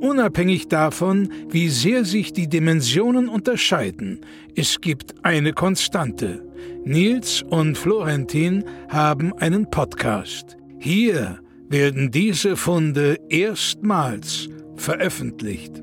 [0.00, 4.24] Unabhängig davon, wie sehr sich die Dimensionen unterscheiden,
[4.56, 6.42] es gibt eine Konstante.
[6.84, 10.56] Nils und Florentin haben einen Podcast.
[10.78, 15.82] Hier werden diese Funde erstmals veröffentlicht.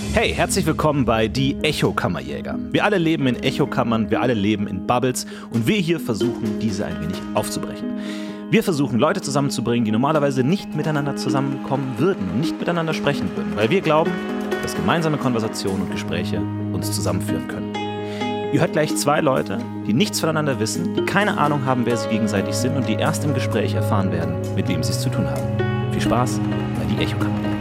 [0.00, 2.56] Hey, herzlich willkommen bei Die Echokammerjäger.
[2.70, 6.86] Wir alle leben in Echokammern, wir alle leben in Bubbles und wir hier versuchen, diese
[6.86, 7.98] ein wenig aufzubrechen.
[8.48, 13.56] Wir versuchen, Leute zusammenzubringen, die normalerweise nicht miteinander zusammenkommen würden und nicht miteinander sprechen würden,
[13.56, 14.12] weil wir glauben,
[14.62, 16.40] dass gemeinsame Konversationen und Gespräche
[16.72, 17.72] uns zusammenführen können.
[18.52, 22.08] Ihr hört gleich zwei Leute, die nichts voneinander wissen, die keine Ahnung haben, wer sie
[22.08, 25.26] gegenseitig sind und die erst im Gespräch erfahren werden, mit wem sie es zu tun
[25.28, 25.90] haben.
[25.90, 26.40] Viel Spaß
[26.78, 27.57] bei Die Echokammerjäger.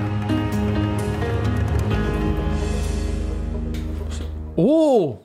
[4.60, 5.20] Oh,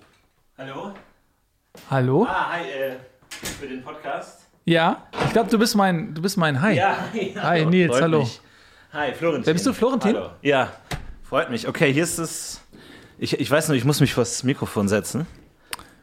[0.58, 0.92] Hallo?
[1.88, 2.26] hallo?
[2.28, 2.96] Ah, hi, äh,
[3.30, 4.42] für den Podcast.
[4.66, 6.76] Ja, ich glaube, du bist mein, du bist mein Hi.
[6.76, 7.34] Ja, hi.
[7.40, 8.18] Hi, Nils, freut hallo.
[8.20, 8.42] Mich.
[8.92, 9.46] Hi, Florentin.
[9.46, 10.16] Wer bist du, Florentin?
[10.16, 10.30] Hallo.
[10.42, 10.70] Ja,
[11.22, 11.66] freut mich.
[11.66, 12.60] Okay, hier ist es.
[13.16, 15.26] Ich, ich weiß nur, ich muss mich vor das Mikrofon setzen.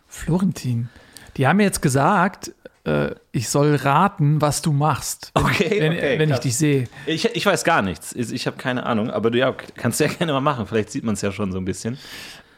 [0.08, 0.90] Florentin.
[1.38, 2.52] Die haben mir jetzt gesagt,
[2.84, 6.44] äh, ich soll raten, was du machst, wenn, Okay, wenn, okay, wenn ich krass.
[6.44, 6.86] dich sehe.
[7.06, 8.14] Ich, ich weiß gar nichts.
[8.14, 10.66] Ich, ich habe keine Ahnung, aber du ja, kannst ja gerne mal machen.
[10.66, 12.00] Vielleicht sieht man es ja schon so ein bisschen.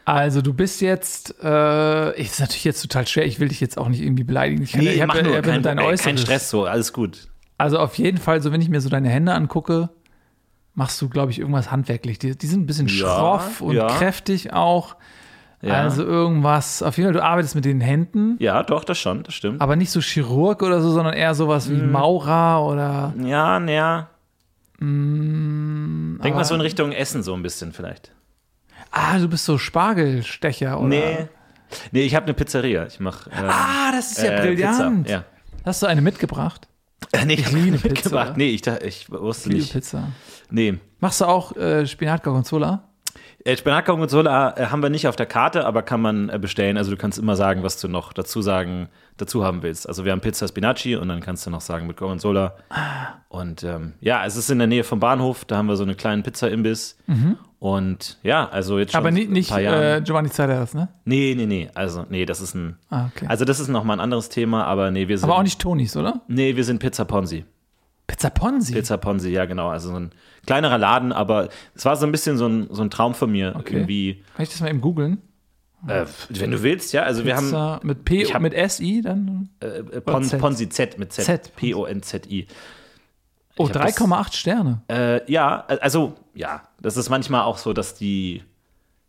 [0.04, 3.24] Also du bist jetzt, äh, ist natürlich jetzt total schwer.
[3.26, 4.62] Ich will dich jetzt auch nicht irgendwie beleidigen.
[4.62, 5.34] Ich, kann- ich mach ich nur.
[5.34, 6.20] ja Kein, dein ey, kein Äußeres.
[6.22, 7.28] Stress so, alles gut.
[7.58, 9.90] Also auf jeden Fall, so wenn ich mir so deine Hände angucke,
[10.74, 12.18] machst du, glaube ich, irgendwas handwerklich.
[12.18, 13.86] Die, die sind ein bisschen Ja, schroff und ja.
[13.86, 14.96] kräftig auch.
[15.60, 15.74] Ja.
[15.74, 16.82] Also irgendwas.
[16.82, 18.34] Auf jeden Fall, du arbeitest mit den Händen.
[18.40, 19.60] Ja, doch, das schon, das stimmt.
[19.60, 21.92] Aber nicht so Chirurg oder so, sondern eher sowas wie Mhm.
[21.92, 23.14] Maurer oder.
[23.24, 24.08] ja, naja.
[24.80, 28.12] Mm, Denk mal so in Richtung Essen so ein bisschen vielleicht.
[28.92, 30.88] Ah, du bist so Spargelstecher, oder?
[30.88, 31.28] Nee.
[31.90, 32.86] Nee, ich habe eine Pizzeria.
[32.86, 35.04] Ich mache ähm, Ah, das ist ja äh, brillant.
[35.04, 35.12] Pizza.
[35.12, 35.24] Ja.
[35.64, 36.68] Hast du eine mitgebracht?
[37.24, 37.88] Nee, ich habe liebe Pizza.
[37.88, 38.36] mitgebracht.
[38.36, 39.72] Nee, ich, ich wusste Liebe nicht.
[39.72, 40.08] Pizza.
[40.50, 40.78] Nee.
[41.00, 42.22] Machst du auch äh, Spinat
[43.44, 46.76] Äh, Spinat Gorgonzola äh, haben wir nicht auf der Karte, aber kann man äh, bestellen.
[46.76, 49.88] Also du kannst immer sagen, was du noch dazu sagen, dazu haben willst.
[49.88, 52.54] Also wir haben Pizza Spinaci und dann kannst du noch sagen mit Gorgonzola.
[53.28, 55.44] Und ähm, ja, es ist in der Nähe vom Bahnhof.
[55.44, 56.98] Da haben wir so einen kleinen Pizza-Imbiss.
[57.58, 60.00] Und ja, also jetzt schon Aber nicht, ein nicht äh.
[60.02, 60.88] Giovanni Zarderas, ne?
[61.04, 61.70] nee, nee, nee.
[61.74, 62.76] Also nee, das ist ein.
[62.90, 63.26] Ah, okay.
[63.28, 65.28] Also das ist noch mal ein anderes Thema, aber nee, wir sind.
[65.30, 66.22] aber auch nicht Tonis, oder?
[66.26, 67.44] Nee, wir sind Pizza Ponzi.
[68.12, 68.72] Pizza Ponzi.
[68.74, 69.68] Pizza Ponzi, ja genau.
[69.70, 70.10] Also so ein
[70.46, 73.54] kleinerer Laden, aber es war so ein bisschen so ein, so ein Traum von mir.
[73.56, 73.76] Okay.
[73.76, 75.18] Irgendwie, Kann ich das mal eben googeln?
[75.88, 77.02] äh, wenn du willst, ja.
[77.02, 79.48] Also wir haben Pizza mit P ich hab- mit SI dann?
[79.60, 80.38] äh, äh, Pon, Z?
[80.40, 81.24] Ponzi Z mit Z.
[81.24, 81.56] Z.
[81.56, 82.46] P-O-N-Z-I.
[83.58, 84.82] Oh, Ich hab das- 3,8 Sterne.
[84.88, 88.42] Äh, ja, also ja, das ist manchmal auch so, dass die,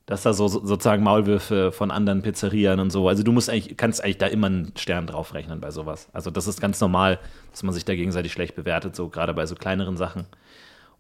[0.06, 3.08] dass da so so- sozusagen Maulwürfe von anderen Pizzerien und so.
[3.08, 6.10] Also du musst eigentlich, kannst eigentlich da immer einen Stern draufrechnen bei sowas.
[6.14, 7.20] Also das ist ganz normal,
[7.52, 10.26] dass man sich da gegenseitig schlecht bewertet, so gerade bei so kleineren Sachen.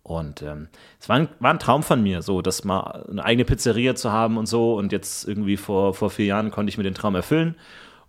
[0.03, 0.67] Und ähm,
[0.99, 4.11] es war ein, war ein Traum von mir, so das mal eine eigene Pizzeria zu
[4.11, 4.75] haben und so.
[4.75, 7.55] Und jetzt irgendwie vor, vor vier Jahren konnte ich mir den Traum erfüllen.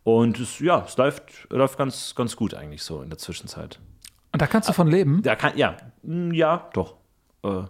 [0.03, 3.79] Und es, ja, es läuft, läuft ganz, ganz gut eigentlich so in der Zwischenzeit.
[4.33, 5.23] Und da kannst du von leben?
[5.23, 6.95] Da kann, ja, mm, ja, doch.
[7.45, 7.63] Äh,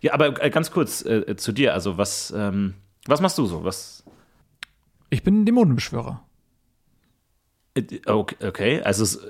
[0.00, 1.74] ja, aber äh, ganz kurz äh, zu dir.
[1.74, 2.74] Also, was, ähm,
[3.06, 3.64] was machst du so?
[3.64, 4.04] Was?
[5.10, 6.22] Ich bin Dämonenbeschwörer.
[7.74, 9.20] Äh, okay, also,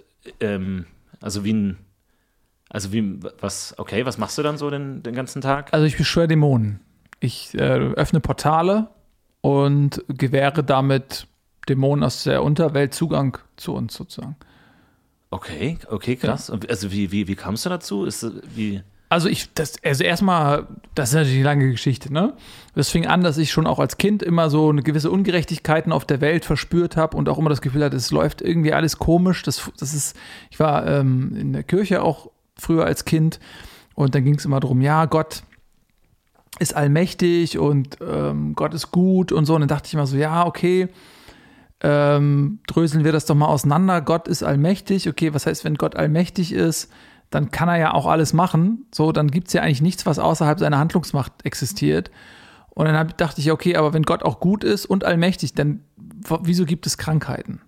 [0.40, 0.86] ähm,
[1.20, 1.78] also wie ein,
[2.68, 5.72] also wie, was, okay, was machst du dann so den, den ganzen Tag?
[5.72, 6.80] Also ich beschwöre Dämonen.
[7.20, 8.88] Ich äh, öffne Portale
[9.40, 11.26] und gewähre damit
[11.68, 14.36] Dämonen aus der Unterwelt Zugang zu uns sozusagen.
[15.30, 16.50] Okay, okay, krass.
[16.50, 18.04] Und Also, wie, wie, wie kamst du dazu?
[18.04, 22.34] Ist, äh, wie, Also ich, das, also erstmal, das ist natürlich eine lange Geschichte, ne?
[22.74, 26.04] Das fing an, dass ich schon auch als Kind immer so eine gewisse Ungerechtigkeiten auf
[26.04, 29.42] der Welt verspürt habe und auch immer das Gefühl hatte, es läuft irgendwie alles komisch.
[29.42, 30.16] Das, das ist,
[30.50, 33.38] ich war ähm, in der Kirche auch früher als Kind
[33.94, 35.44] und dann ging es immer darum, ja, Gott
[36.58, 39.54] ist allmächtig und ähm, Gott ist gut und so.
[39.54, 40.88] Und dann dachte ich immer so, ja, okay,
[41.80, 44.00] ähm, dröseln wir das doch mal auseinander.
[44.00, 45.08] Gott ist allmächtig.
[45.08, 46.90] Okay, was heißt, wenn Gott allmächtig ist,
[47.30, 48.86] dann kann er ja auch alles machen.
[48.94, 52.10] So, dann gibt es ja eigentlich nichts, was außerhalb seiner Handlungsmacht existiert.
[52.70, 55.80] Und dann hab, dachte ich, okay, aber wenn Gott auch gut ist und allmächtig, dann
[56.42, 57.60] wieso gibt es Krankheiten?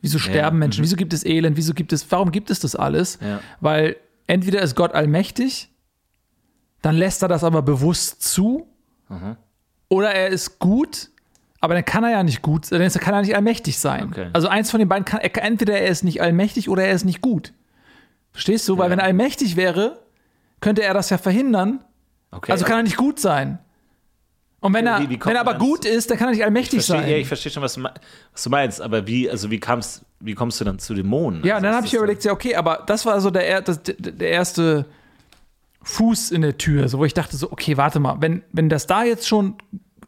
[0.00, 0.80] Wieso sterben Menschen?
[0.80, 0.84] mhm.
[0.84, 1.56] Wieso gibt es Elend?
[1.56, 3.18] Wieso gibt es, warum gibt es das alles?
[3.20, 3.40] Ja.
[3.60, 3.96] Weil
[4.26, 5.70] entweder ist Gott allmächtig,
[6.82, 8.66] dann lässt er das aber bewusst zu,
[9.08, 9.36] Mhm.
[9.88, 11.10] oder er ist gut,
[11.60, 14.08] aber dann kann er ja nicht gut, dann kann er nicht allmächtig sein.
[14.08, 14.28] Okay.
[14.32, 17.20] Also eins von den beiden kann- entweder er ist nicht allmächtig oder er ist nicht
[17.20, 17.52] gut.
[18.32, 18.78] Verstehst du?
[18.78, 18.90] Weil Ja.
[18.92, 20.00] wenn er allmächtig wäre,
[20.60, 21.80] könnte er das ja verhindern.
[22.30, 22.52] Okay.
[22.52, 23.58] Also kann er nicht gut sein.
[24.60, 26.84] Und wenn er, Wie- wie wenn er aber gut ist, dann kann er nicht allmächtig
[26.84, 27.10] verstehe, sein.
[27.10, 30.34] ja, ich verstehe schon, was du, was du meinst, aber wie, also wie, kamst, wie
[30.34, 31.42] kommst du dann zu Dämonen?
[31.44, 33.60] Ja, also und dann habe ich überlegt, ja, okay, aber das war so der, er-
[33.62, 34.86] das, der erste
[35.82, 38.86] Fuß in der Tür, so wo ich dachte so, okay, warte mal, wenn, wenn das
[38.86, 39.56] da jetzt schon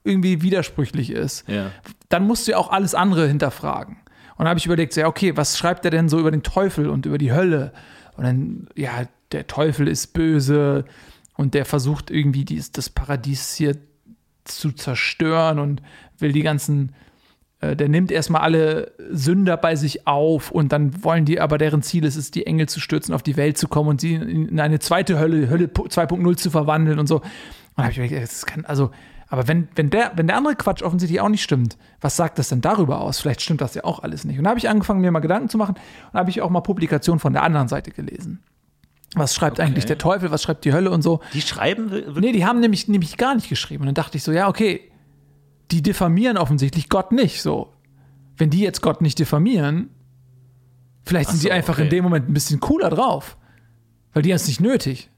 [0.05, 1.73] irgendwie widersprüchlich ist, Ja.
[2.09, 3.97] dann musst du ja auch alles andere hinterfragen.
[4.37, 6.43] Und dann habe ich überlegt, so, ja, okay, was schreibt er denn so über den
[6.45, 7.73] Teufel und über die Hölle?
[8.17, 10.85] Und dann, ja, der Teufel ist böse
[11.37, 13.77] und der versucht irgendwie dies, das Paradies hier
[14.45, 15.83] zu zerstören und
[16.19, 16.95] will die ganzen,
[17.61, 21.83] äh, der nimmt erstmal alle Sünder bei sich auf und dann wollen die, aber deren
[21.83, 24.49] Ziel ist es, die Engel zu stürzen, auf die Welt zu kommen und sie in
[24.49, 27.17] in eine zweite Hölle, Hölle 2.0 zu verwandeln und so.
[27.17, 27.25] Und
[27.77, 28.91] dann habe ich mir gedacht, das kann, also,
[29.29, 32.49] aber wenn, wenn, der, wenn der andere Quatsch offensichtlich auch nicht stimmt, was sagt das
[32.49, 33.21] denn darüber aus?
[33.21, 34.39] Vielleicht stimmt das ja auch alles nicht.
[34.39, 35.77] Und da habe ich angefangen, mir mal Gedanken zu machen
[36.13, 38.43] und habe ich auch mal Publikationen von der anderen Seite gelesen.
[39.15, 41.21] Was schreibt eigentlich der Teufel, was schreibt die Hölle und so.
[41.33, 43.83] Die schreiben Nee, die haben nämlich, nämlich gar nicht geschrieben.
[43.83, 44.81] Und dann dachte ich so, ja, okay,
[45.71, 47.41] die diffamieren offensichtlich Gott nicht.
[47.41, 47.73] So,
[48.37, 49.91] wenn die jetzt Gott nicht diffamieren,
[51.05, 51.97] vielleicht sind so, die einfach in okay.
[51.97, 53.37] dem Moment ein bisschen cooler drauf.
[54.13, 55.11] Weil die haben es nicht nötig.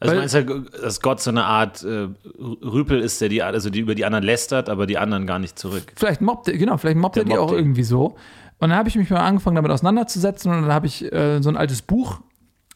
[0.00, 2.08] Also Weil- meinst du, dass Gott so eine Art äh,
[2.38, 5.58] Rüpel ist, der die, also die über die anderen lästert, aber die anderen gar nicht
[5.58, 5.92] zurück.
[5.96, 7.58] Vielleicht mobbt er, genau, vielleicht mobbt Der er die mobbt auch ihn.
[7.58, 8.16] irgendwie so.
[8.60, 11.48] Und dann habe ich mich mal angefangen, damit auseinanderzusetzen und dann habe ich äh, so
[11.48, 12.20] ein altes Buch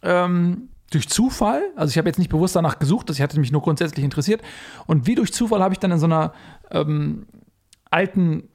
[0.03, 3.63] ähm, durch Zufall, also ich habe jetzt nicht bewusst danach gesucht, das hatte mich nur
[3.63, 4.43] grundsätzlich interessiert.
[4.87, 6.33] Und wie durch Zufall habe ich dann in so einer
[6.71, 7.27] ähm,
[7.91, 8.49] alten,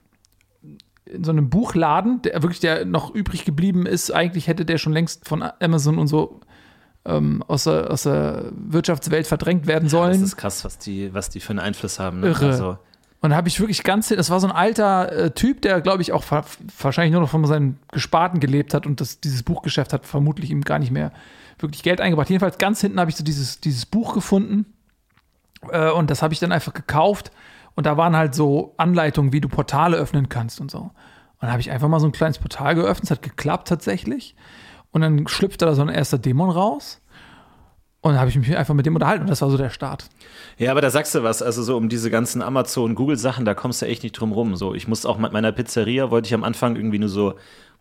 [1.05, 4.93] in so einem Buchladen, der wirklich der noch übrig geblieben ist, eigentlich hätte der schon
[4.93, 6.41] längst von Amazon und so
[7.07, 10.13] ähm, aus, der, aus der Wirtschaftswelt verdrängt werden sollen.
[10.13, 12.19] Das ist krass, was die, was die für einen Einfluss haben.
[12.19, 12.27] Ne?
[12.27, 12.47] Irre.
[12.47, 12.77] Also,
[13.21, 16.01] Und da habe ich wirklich ganz, das war so ein alter äh, Typ, der, glaube
[16.01, 16.25] ich, auch
[16.79, 20.61] wahrscheinlich nur noch von seinen Gesparten gelebt hat und das, dieses Buchgeschäft hat vermutlich ihm
[20.61, 21.11] gar nicht mehr
[21.59, 22.29] wirklich Geld eingebracht.
[22.29, 24.65] Jedenfalls ganz hinten habe ich so dieses, dieses Buch gefunden
[25.71, 27.31] äh, und das habe ich dann einfach gekauft
[27.75, 30.91] und da waren halt so Anleitungen, wie du Portale öffnen kannst und so.
[31.39, 34.35] Und habe ich einfach mal so ein kleines Portal geöffnet, es hat geklappt tatsächlich
[34.91, 37.01] und dann schlüpfte da so ein erster Dämon raus
[38.01, 40.05] und dann habe ich mich einfach mit dem unterhalten und das war so der Start.
[40.57, 43.85] ja, aber da sagst du was, also so um diese ganzen Amazon-Google-Sachen, da kommst du
[43.87, 44.55] echt nicht drum rum.
[44.55, 47.33] So, ich muss auch mit meiner Pizzeria, wollte ich am Anfang irgendwie nur so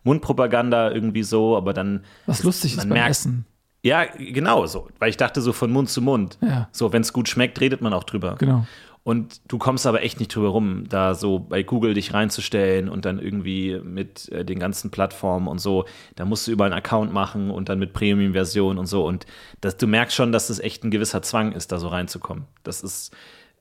[0.03, 2.03] Mundpropaganda irgendwie so, aber dann.
[2.25, 3.45] Was lustig ist man beim merkt- Essen.
[3.83, 4.87] Ja, genau so.
[4.99, 6.37] Weil ich dachte so von Mund zu Mund.
[6.41, 6.67] Ja.
[6.71, 8.35] So, wenn es gut schmeckt, redet man auch drüber.
[8.39, 8.65] Genau.
[9.07, 13.05] Und du kommst aber echt nicht drüber rum, da so bei Google dich reinzustellen und
[13.05, 15.85] dann irgendwie mit äh, den ganzen Plattformen und so,
[16.17, 19.07] da musst du überall einen Account machen und dann mit Premium-Version und so.
[19.07, 19.25] Und
[19.61, 22.47] das, du merkst schon, dass es echt ein gewisser Zwang ist, da so reinzukommen.
[22.63, 23.15] Das ist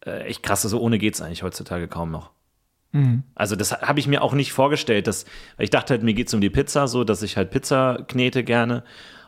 [0.04, 0.62] äh, echt krass.
[0.62, 2.32] So ohne geht's eigentlich heutzutage kaum noch.
[3.36, 5.26] Also das habe ich mir auch nicht vorgestellt, dass,
[5.58, 8.82] ich dachte halt, mir geht's um die Pizza, so dass ich halt Pizza knete gerne.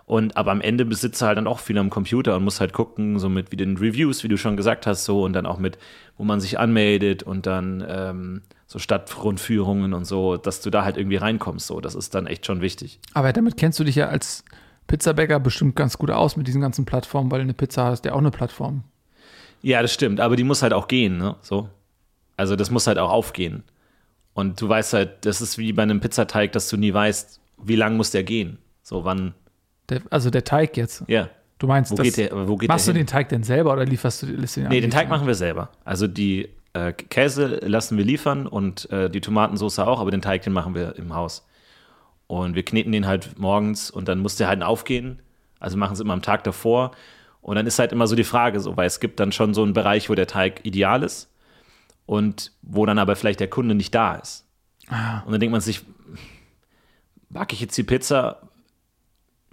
[0.08, 3.18] Und aber am Ende besitze halt dann auch viel am Computer und muss halt gucken,
[3.18, 5.76] so mit wie den Reviews, wie du schon gesagt hast, so und dann auch mit,
[6.16, 10.96] wo man sich anmeldet und dann ähm, so Stadtrundführungen und so, dass du da halt
[10.96, 11.66] irgendwie reinkommst.
[11.66, 13.00] So, das ist dann echt schon wichtig.
[13.12, 14.46] Aber damit kennst du dich ja als
[14.86, 18.18] Pizzabäcker bestimmt ganz gut aus mit diesen ganzen Plattformen, weil eine Pizza hast ja auch
[18.18, 18.84] eine Plattform.
[19.60, 21.36] Ja, das stimmt, aber die muss halt auch gehen, ne?
[21.42, 21.68] So.
[22.38, 23.62] Also das muss halt auch aufgehen.
[24.32, 27.76] Und du weißt halt, das ist wie bei einem Pizzateig, dass du nie weißt, wie
[27.76, 28.56] lang muss der gehen.
[28.82, 29.34] So, wann,
[29.88, 31.04] Der, also der Teig jetzt.
[31.08, 31.28] ja.
[31.60, 33.06] Du meinst, Wo das, geht der, wo geht machst der du hin?
[33.06, 35.34] den Teig denn selber oder lieferst du lässt du den Nee, den Teig machen wir
[35.34, 35.70] selber.
[35.84, 40.42] Also die äh, Käse lassen wir liefern und äh, die Tomatensauce auch, aber den Teig,
[40.42, 41.44] den machen wir im Haus.
[42.28, 45.18] Und wir kneten den halt morgens und dann muss der halt aufgehen.
[45.58, 46.92] Also machen es immer am Tag davor.
[47.40, 49.64] Und dann ist halt immer so die Frage, so, weil es gibt dann schon so
[49.64, 51.28] einen Bereich, wo der Teig ideal ist
[52.06, 54.44] und wo dann aber vielleicht der Kunde nicht da ist.
[55.26, 55.84] Und dann denkt man sich,
[57.30, 58.47] backe ich jetzt die Pizza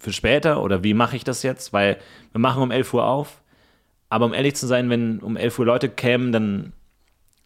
[0.05, 1.73] für später oder wie mache ich das jetzt?
[1.73, 1.97] Weil
[2.31, 3.41] wir machen um 11 Uhr auf,
[4.09, 6.71] aber um ehrlich zu sein, wenn um 11 Uhr Leute kämen, dann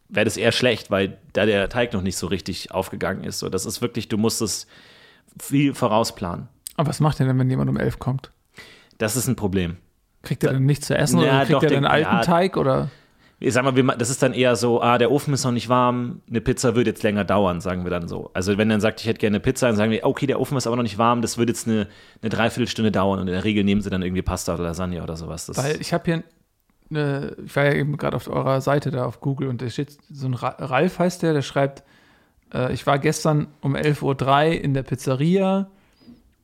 [0.09, 3.39] wäre das eher schlecht, weil da der Teig noch nicht so richtig aufgegangen ist.
[3.39, 4.67] So, das ist wirklich, du musst es
[5.41, 6.47] viel vorausplanen.
[6.75, 8.31] Aber was macht ihr denn, wenn jemand um elf kommt?
[8.97, 9.77] Das ist ein Problem.
[10.21, 12.21] Kriegt er dann nichts zu essen Ja, oder kriegt er den den- alten ja.
[12.21, 12.89] Teig oder?
[13.41, 15.69] Ich sag mal, wir das ist dann eher so, ah, der Ofen ist noch nicht
[15.69, 18.31] warm, eine Pizza wird jetzt länger dauern, sagen wir dann so.
[18.33, 20.57] Also wenn dann sagt, ich hätte gerne eine Pizza, dann sagen wir, okay, der Ofen
[20.57, 21.87] ist aber noch nicht warm, das wird jetzt eine,
[22.21, 25.15] eine Dreiviertelstunde dauern und in der Regel nehmen sie dann irgendwie Pasta oder Lasagne oder
[25.15, 25.45] sowas.
[25.45, 26.23] Das, Weil ich habe hier
[26.93, 29.97] äh, ich war ja eben gerade auf eurer Seite da auf Google und da steht
[30.11, 31.83] so ein Ra Ralf heißt der, der schreibt,
[32.53, 35.69] äh, ich war gestern um 11.03 Uhr in der Pizzeria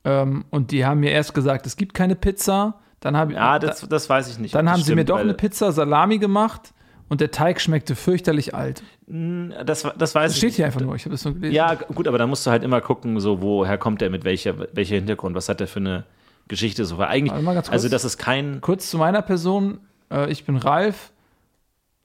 [0.04, 2.80] ähm, und die haben mir erst gesagt, es gibt keine Pizza.
[3.00, 4.54] Dann habe Ja, das, das weiß ich nicht.
[4.54, 6.72] dann haben sie mir doch eine Pizza Salami gemacht
[7.08, 8.82] und der Teig schmeckte fürchterlich alt.
[9.06, 11.54] Das, das weiß Das ich steht hier einfach nur, ich habe das nur gelesen.
[11.54, 14.54] Ja, gut, aber da musst du halt immer gucken, so woher kommt der mit welcher,
[14.72, 16.04] welcher Hintergrund, was hat der für eine
[16.48, 16.98] Geschichte so.
[16.98, 17.70] Weil eigentlich, ganz kurz.
[17.70, 19.80] also das ist kein, Kurz zu meiner Person.
[20.10, 21.12] Äh, ich bin Ralf,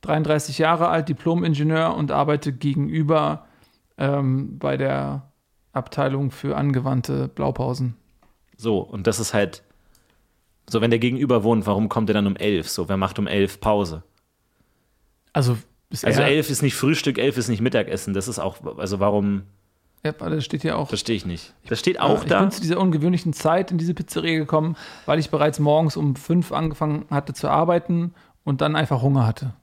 [0.02, 3.46] 33 Jahre alt, Diplom-Ingenieur und arbeite gegenüber
[3.98, 5.32] ähm, bei der
[5.74, 7.96] Abteilung für angewandte Blaupausen.
[8.58, 9.64] so, und das ist halt,
[10.70, 12.70] so wenn der Gegenüber wohnt, warum kommt er dann um elf?
[12.70, 14.04] So, wer macht um elf Pause?
[15.34, 15.58] Also,
[15.90, 18.14] ist Also elf ist nicht Frühstück, elf ist nicht Mittagessen.
[18.14, 19.44] Das ist auch, also warum,
[20.04, 20.90] Ja, das steht hier auch.
[20.90, 21.54] verstehe ich nicht.
[21.68, 22.40] Das steht auch ich da.
[22.42, 26.52] bin zu dieser ungewöhnlichen Zeit in diese Pizzeria gekommen, weil ich bereits morgens um fünf
[26.52, 29.54] angefangen hatte zu arbeiten und dann einfach Hunger hatte.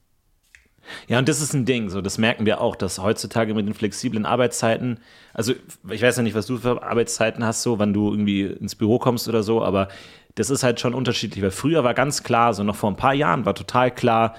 [1.06, 3.74] Ja, und das ist ein Ding, so das merken wir auch, dass heutzutage mit den
[3.74, 5.00] flexiblen Arbeitszeiten,
[5.34, 5.52] also
[5.90, 8.98] ich weiß ja nicht, was du für Arbeitszeiten hast, so wann du irgendwie ins Büro
[8.98, 9.88] kommst oder so, aber
[10.34, 13.12] das ist halt schon unterschiedlich, weil früher war ganz klar, so noch vor ein paar
[13.12, 14.34] Jahren war total klar,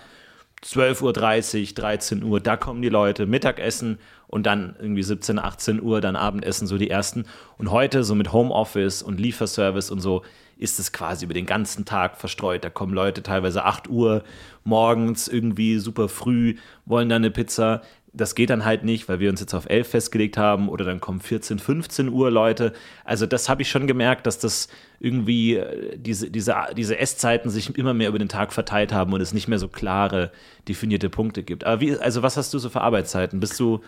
[0.63, 3.97] 12.30 Uhr, 13 Uhr, da kommen die Leute, Mittagessen
[4.27, 7.25] und dann irgendwie 17, 18 Uhr, dann Abendessen, so die ersten.
[7.57, 10.23] Und heute, so mit Homeoffice und Lieferservice und so,
[10.57, 12.63] ist es quasi über den ganzen Tag verstreut.
[12.65, 14.23] Da kommen Leute teilweise 8 Uhr
[14.65, 17.81] morgens irgendwie super früh, wollen dann eine Pizza.
[18.11, 20.99] Das geht dann halt nicht, weil wir uns jetzt auf 11 festgelegt haben oder dann
[20.99, 22.73] kommen 14, 15 Uhr Leute.
[23.05, 24.67] Also das habe ich schon gemerkt, dass das
[24.99, 29.21] irgendwie äh, diese, diese, diese Esszeiten sich immer mehr über den Tag verteilt haben und
[29.21, 30.31] es nicht mehr so klare,
[30.67, 31.65] definierte Punkte gibt.
[31.65, 33.39] Aber wie, also was hast du so für Arbeitszeiten?
[33.39, 33.81] Bist du,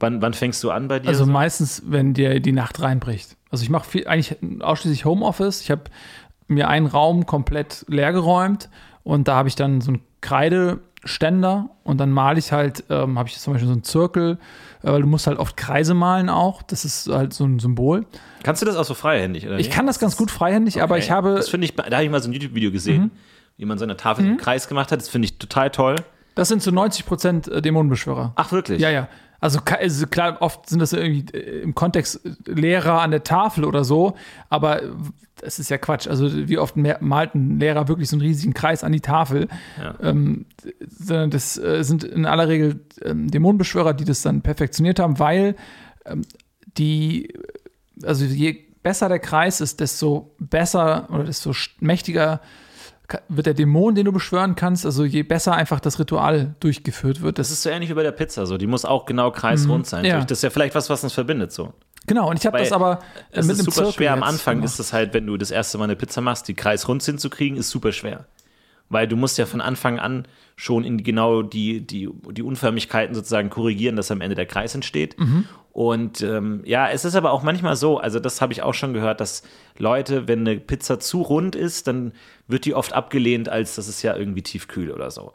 [0.00, 1.08] wann, wann fängst du an bei dir?
[1.08, 1.30] Also so?
[1.30, 3.36] meistens, wenn dir die Nacht reinbricht.
[3.50, 5.60] Also ich mache eigentlich ausschließlich Homeoffice.
[5.60, 5.84] Ich habe
[6.46, 8.70] mir einen Raum komplett leer geräumt
[9.02, 10.02] und da habe ich dann so einen
[11.02, 14.38] Kreideständer und dann male ich halt, ähm, habe ich zum Beispiel so einen Zirkel,
[14.82, 16.62] äh, weil du musst halt oft Kreise malen auch.
[16.62, 18.06] Das ist halt so ein Symbol.
[18.42, 19.46] Kannst du das auch so freihändig?
[19.46, 21.04] Oder Ich kann das ganz gut freihändig, aber Okay.
[21.04, 21.36] ich habe, Mhm.
[21.36, 23.10] Das finde ich, da habe ich mal so ein YouTube-Video gesehen,
[23.56, 25.00] wie man so eine Tafel im Kreis gemacht hat.
[25.00, 25.96] Das finde ich total toll.
[26.34, 28.32] das sind zu 90 Prozent äh, Dämonenbeschwörer.
[28.36, 28.80] Ach, wirklich?
[28.80, 29.08] Ja, ja.
[29.40, 33.64] Also, also klar, oft sind das irgendwie äh, im Kontext äh, Lehrer an der Tafel
[33.64, 34.16] oder so,
[34.48, 34.90] aber äh,
[35.40, 36.08] das ist ja Quatsch.
[36.08, 39.46] Also wie oft malt ein Lehrer wirklich so einen riesigen Kreis an die Tafel?
[39.80, 39.94] Ja.
[40.02, 40.46] Ähm,
[40.88, 45.54] sondern das äh, sind in aller Regel ähm, Dämonenbeschwörer, die das dann perfektioniert haben, weil
[46.06, 46.22] ähm,
[46.76, 47.32] die,
[48.02, 52.42] also je besser der Kreis ist, desto besser oder desto mächtiger ka-
[53.28, 54.84] wird der Dämon, den du beschwören kannst.
[54.84, 57.38] Also je besser einfach das Ritual durchgeführt wird.
[57.38, 58.46] Das ist so ähnlich wie bei der Pizza.
[58.46, 58.58] So.
[58.58, 60.02] Die muss auch genau kreisrund sein.
[60.02, 60.08] Mhm.
[60.08, 60.24] ja.
[60.24, 61.52] Das ist ja vielleicht was, was uns verbindet.
[61.52, 61.72] So.
[62.06, 63.00] Genau, und ich habe das aber
[63.32, 64.72] äh, mit ist einem super Zirkel schwer am Anfang, gemacht.
[64.72, 67.70] ist es halt, wenn du das erste Mal eine Pizza machst, die kreisrund hinzukriegen, ist
[67.70, 68.26] super schwer.
[68.90, 70.26] Weil du musst ja von Anfang an
[70.56, 75.18] schon in genau die, die, die Unförmigkeiten sozusagen korrigieren, dass am Ende der Kreis entsteht.
[75.18, 75.44] Mhm.
[75.72, 78.94] Und ähm, ja, es ist aber auch manchmal so, also das habe ich auch schon
[78.94, 79.42] gehört, dass
[79.78, 82.12] Leute, wenn eine Pizza zu rund ist, dann
[82.48, 85.32] wird die oft abgelehnt, als das ist ja irgendwie tiefkühl oder so.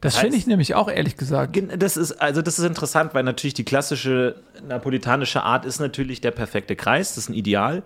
[0.00, 1.60] Das heißt- finde ich nämlich auch ehrlich gesagt.
[1.76, 6.30] Das ist, also das ist interessant, weil natürlich die klassische napolitanische Art ist natürlich der
[6.30, 7.82] perfekte Kreis, das ist ein Ideal.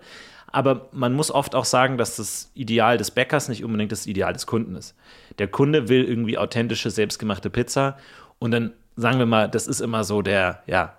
[0.53, 4.33] Aber man muss oft auch sagen, dass das Ideal des Bäckers nicht unbedingt das Ideal
[4.33, 4.95] des Kunden ist.
[5.39, 7.97] Der Kunde will irgendwie authentische, selbstgemachte Pizza.
[8.37, 10.93] Und dann sagen wir mal, das ist immer so der, ja,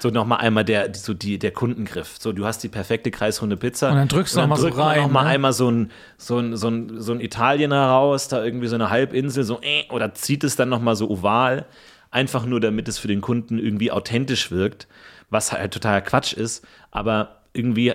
[0.00, 2.16] so nochmal einmal der, so die, der Kundengriff.
[2.18, 3.90] So, du hast die perfekte kreisrunde Pizza.
[3.90, 5.30] Und dann drückst du noch mal so rein, noch mal ne?
[5.30, 8.90] einmal so ein, so ein, so ein, so ein Italiener raus, da irgendwie so eine
[8.90, 11.66] Halbinsel, so, äh, oder zieht es dann nochmal so oval,
[12.10, 14.88] einfach nur damit es für den Kunden irgendwie authentisch wirkt,
[15.30, 17.92] was halt totaler Quatsch ist, aber irgendwie,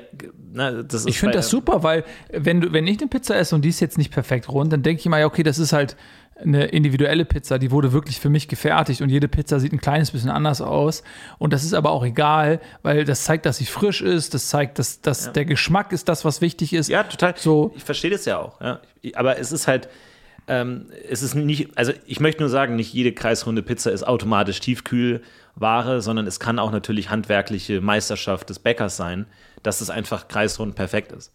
[0.53, 3.55] ne, das ist Ich finde das super, weil wenn, du, wenn ich eine Pizza esse
[3.55, 5.73] und die ist jetzt nicht perfekt rund, dann denke ich immer, ja, okay, das ist
[5.73, 5.95] halt
[6.43, 10.11] eine individuelle Pizza, die wurde wirklich für mich gefertigt und jede Pizza sieht ein kleines
[10.11, 11.03] bisschen anders aus.
[11.37, 14.79] Und das ist aber auch egal, weil das zeigt, dass sie frisch ist, das zeigt,
[14.79, 16.89] dass, dass der Geschmack ist das, was wichtig ist.
[16.89, 17.35] Ja, total.
[17.37, 17.73] So.
[17.75, 18.59] Ich verstehe das ja auch.
[18.59, 18.79] Ja.
[19.13, 19.87] Aber es ist halt,
[20.47, 24.59] ähm, es ist nicht, also ich möchte nur sagen, nicht jede kreisrunde Pizza ist automatisch
[25.61, 29.25] Tiefkühlware, sondern es kann auch natürlich handwerkliche Meisterschaft des Bäckers sein,
[29.63, 31.31] dass es einfach kreisrund perfekt ist.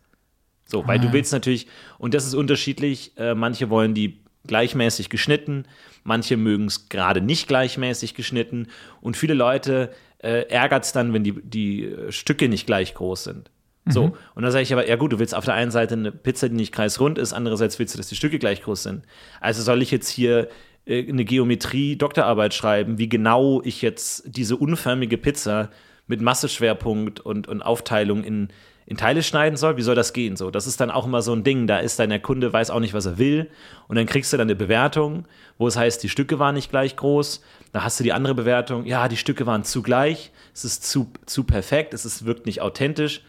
[0.69, 1.69] So, weil du willst natürlich,
[1.99, 5.65] und das ist unterschiedlich, äh, manche wollen die gleichmäßig geschnitten,
[6.03, 8.67] manche mögen es gerade nicht gleichmäßig geschnitten
[9.01, 13.25] und viele Leute äh, ärgert es dann, wenn die, die äh, Stücke nicht gleich groß
[13.25, 13.51] sind.
[13.89, 16.11] So, und dann sage ich aber, ja gut, du willst auf der einen Seite eine
[16.11, 19.05] Pizza, die nicht kreisrund ist, andererseits willst du, dass die Stücke gleich groß sind.
[19.41, 20.49] Also soll ich jetzt hier
[20.87, 25.71] eine Geometrie-Doktorarbeit schreiben, wie genau ich jetzt diese unförmige Pizza
[26.07, 28.49] mit Masseschwerpunkt und, und Aufteilung in,
[28.87, 30.37] in Teile schneiden soll, wie soll das gehen?
[30.37, 31.67] So, das ist dann auch immer so ein Ding.
[31.67, 33.51] Da ist dann der Kunde weiß auch nicht, was er will,
[33.89, 35.25] und dann kriegst du dann eine Bewertung,
[35.59, 37.43] wo es heißt, die Stücke waren nicht gleich groß.
[37.73, 41.11] Da hast du die andere Bewertung, ja, die Stücke waren zu gleich, es ist zu,
[41.27, 43.23] zu perfekt, es ist, wirkt nicht authentisch.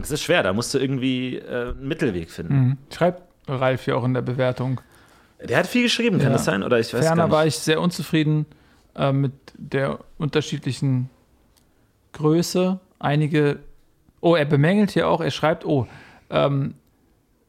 [0.00, 2.54] Es ist schwer, da musst du irgendwie äh, einen Mittelweg finden.
[2.54, 2.78] Mhm.
[2.90, 4.80] Schreibt Ralf ja auch in der Bewertung.
[5.48, 6.32] Der hat viel geschrieben, kann Ja.
[6.32, 6.62] das sein?
[6.62, 8.46] Oder ich weiß Ferner war ich sehr unzufrieden
[8.94, 11.10] äh, mit der unterschiedlichen
[12.12, 12.80] Größe.
[12.98, 13.58] Einige,
[14.20, 15.86] oh, er bemängelt hier auch, er schreibt, oh,
[16.30, 16.74] ähm,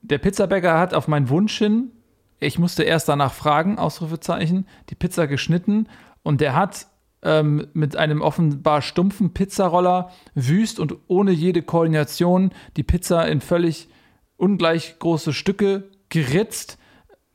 [0.02, 1.92] der Pizzabäcker hat auf meinen Wunsch hin,
[2.40, 5.88] ich musste erst danach fragen, Ausrufezeichen, die Pizza geschnitten
[6.24, 6.88] und der hat
[7.22, 13.88] ähm, mit einem offenbar stumpfen Pizzaroller wüst und ohne jede Koordination die Pizza in völlig
[14.36, 16.78] ungleich große Stücke geritzt.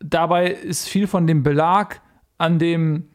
[0.01, 2.01] Dabei ist viel von dem Belag
[2.39, 3.09] an dem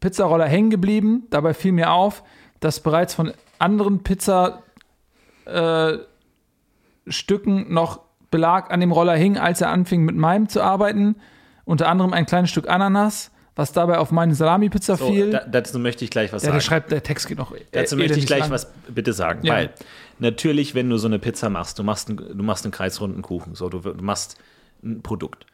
[0.00, 1.26] Pizzaroller hängen geblieben.
[1.30, 2.22] Dabei fiel mir auf,
[2.60, 4.62] dass bereits von anderen Pizzastücken
[5.46, 5.98] äh,
[7.72, 11.16] noch Belag an dem Roller hing, als er anfing mit meinem zu arbeiten.
[11.64, 15.30] Unter anderem ein kleines Stück Ananas, was dabei auf meine Salami-Pizza So, fiel.
[15.30, 16.56] da, dazu möchte ich gleich was ja, sagen.
[16.58, 17.52] der schreibt, der Text geht noch.
[17.72, 18.50] Dazu möchte ich gleich lang.
[18.50, 19.54] was bitte sagen, Ja.
[19.54, 19.70] weil
[20.18, 23.54] natürlich, wenn du so eine Pizza machst, du machst, ein, du machst einen kreisrunden Kuchen,
[23.54, 24.38] so, du, du machst
[24.82, 25.46] ein Produkt.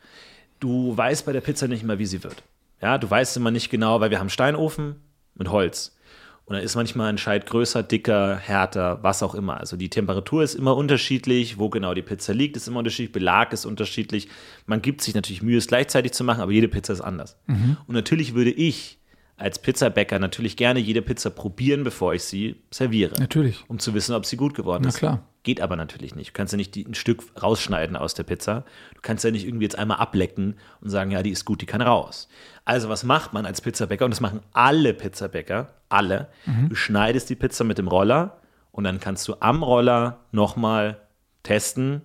[0.61, 2.43] Du weißt bei der Pizza nicht immer, wie sie wird.
[2.81, 4.97] Ja, du weißt immer nicht genau, weil wir haben Steinofen
[5.35, 5.97] mit Holz.
[6.45, 9.59] Und dann ist manchmal ein Scheit größer, dicker, härter, was auch immer.
[9.59, 13.53] Also die Temperatur ist immer unterschiedlich, wo genau die Pizza liegt, ist immer unterschiedlich, Belag
[13.53, 14.29] ist unterschiedlich.
[14.65, 17.37] Man gibt sich natürlich Mühe, es gleichzeitig zu machen, aber jede Pizza ist anders.
[17.49, 19.01] Und natürlich würde ich
[19.37, 23.19] als Pizzabäcker natürlich gerne jede Pizza probieren, bevor ich sie serviere.
[23.19, 23.65] Natürlich.
[23.69, 24.99] Um zu wissen, ob sie gut geworden Na ist.
[24.99, 25.27] klar.
[25.47, 26.31] Geht aber natürlich nicht.
[26.31, 28.65] Du kannst ja nicht die, ein Stück rausschneiden aus der Pizza.
[28.97, 31.67] Du kannst ja nicht irgendwie jetzt einmal ablecken und sagen, ja, die ist gut, die
[31.67, 32.27] kann raus.
[32.65, 34.05] Also was macht man als Pizzabäcker?
[34.05, 36.27] Und das machen alle Pizzabäcker, alle.
[36.47, 36.71] Mhm.
[36.71, 38.39] Du schneidest die Pizza mit dem Roller
[38.73, 41.01] und dann kannst du am Roller nochmal
[41.45, 42.03] testen,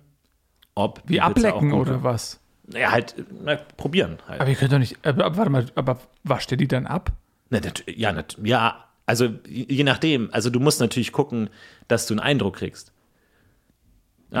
[0.76, 2.38] ob Wie die Pizza ablecken oder was?
[2.72, 4.40] Ja, halt, na, probieren halt.
[4.40, 5.04] Aber ihr könnt doch nicht.
[5.04, 7.10] Aber, warte mal, aber wascht ihr die dann ab?
[7.50, 7.58] Na,
[7.88, 10.28] ja, ja, also je nachdem.
[10.30, 11.50] Also du musst natürlich gucken,
[11.88, 12.91] dass du einen Eindruck kriegst.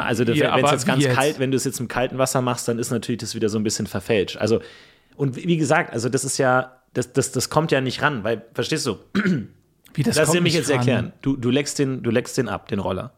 [0.00, 1.14] Also das- Ja, wenn es jetzt ganz jetzt?
[1.14, 3.58] kalt, wenn du es jetzt im kalten Wasser machst, dann ist natürlich das wieder so
[3.58, 4.36] ein bisschen verfälscht.
[4.38, 4.60] Also
[5.16, 8.44] und wie gesagt, also das ist ja, das, das, das kommt ja nicht ran, weil,
[8.54, 8.96] verstehst du,
[9.94, 10.78] Wie das Lass mich jetzt ran.
[10.78, 11.12] erklären.
[11.20, 13.12] Du, du, leckst den, du leckst den ab, den Roller.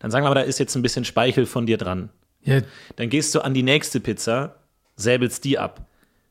[0.00, 2.10] Dann sagen wir mal, da ist jetzt ein bisschen Speichel von dir dran.
[2.42, 2.60] Ja,
[2.96, 4.56] Dann gehst du an die nächste Pizza,
[4.96, 5.86] säbelst die ab.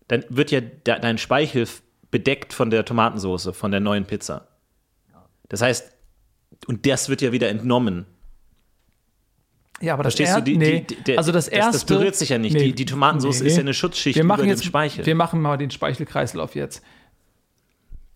[0.10, 1.68] Dann wird ja de dein Speichel
[2.12, 4.48] bedeckt von der Tomatensauce, von der neuen Pizza.
[5.50, 5.92] Das heißt,
[6.68, 8.06] und das wird ja wieder entnommen.
[9.82, 10.42] Ja aber das Verstehst du?
[10.42, 11.72] Die- nee, die- der- also das das- erste.
[11.74, 12.60] das berührt sich ja nicht.
[12.60, 15.06] Die- die Tomatensauce ist ja eine Schutzschicht wir machen über jetzt, dem Speichel.
[15.06, 16.84] Wir machen mal den Speichelkreislauf jetzt.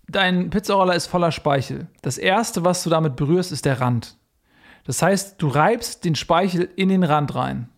[0.08, 1.88] Dein Pizzaroller ist voller Speichel.
[2.02, 4.17] Das erste, was du damit berührst, ist der Rand.
[4.86, 7.69] Das heißt, du reibst den Speichel in den Rand rein.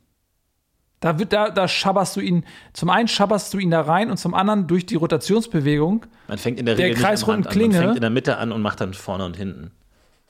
[1.00, 4.16] Da, wird, da, da schabberst du ihn, zum einen schabberst du ihn da rein und
[4.18, 6.06] zum anderen durch die Rotationsbewegung.
[6.30, 7.52] Man fängt in der Der Regel nicht am kreisrunden Rand an.
[7.60, 9.72] Klinge- Man fängt in der Mitte an und macht dann vorne und hinten.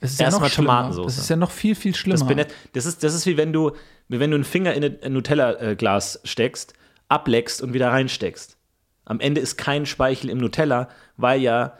[0.03, 0.49] Das ist Erst ja.
[0.49, 1.05] Tomatensauce.
[1.15, 2.35] Das ist ja noch viel, viel schlimmer.
[2.35, 3.71] Das, das, ist, das ist wie wenn du,
[4.09, 6.73] wie wenn du einen Finger in ein Nutella-Glas steckst,
[7.07, 8.57] ableckst und wieder reinsteckst.
[9.05, 11.77] Am Ende ist kein Speichel im Nutella, weil ja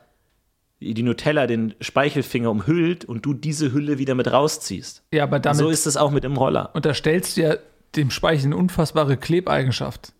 [0.79, 5.03] die Nutella den Speichelfinger umhüllt und du diese Hülle wieder mit rausziehst.
[5.11, 6.69] ja, aber damit so ist es auch mit dem Roller.
[6.73, 7.55] unterstellst du ja
[7.97, 10.13] dem Speichel eine unfassbare Klebeigenschaft.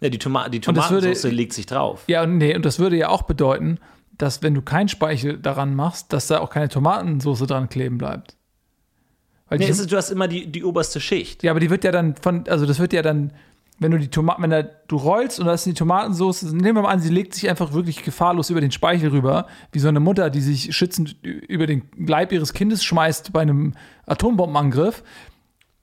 [0.00, 2.04] Ja, die, Toma die Und das würde- Tomatensauce legt sich drauf.
[2.06, 3.78] Ja, und nee, und das würde ja auch bedeuten,
[4.18, 8.36] dass wenn du keinen Speichel daran machst, dass da auch keine Tomatensauce dran kleben bleibt.
[9.48, 11.42] Weil Nee, ist, du hast immer die, die oberste Schicht.
[11.42, 13.32] ja, aber die wird ja dann von, also das wird ja dann,
[13.78, 16.82] wenn du die Tomaten, wenn da, du rollst und da ist die Tomatensauce, nehmen wir
[16.82, 20.00] mal an, sie legt sich einfach wirklich gefahrlos über den Speichel rüber, wie so eine
[20.00, 23.74] Mutter, die sich schützend über den Leib ihres Kindes schmeißt bei einem
[24.06, 25.04] Atombombenangriff.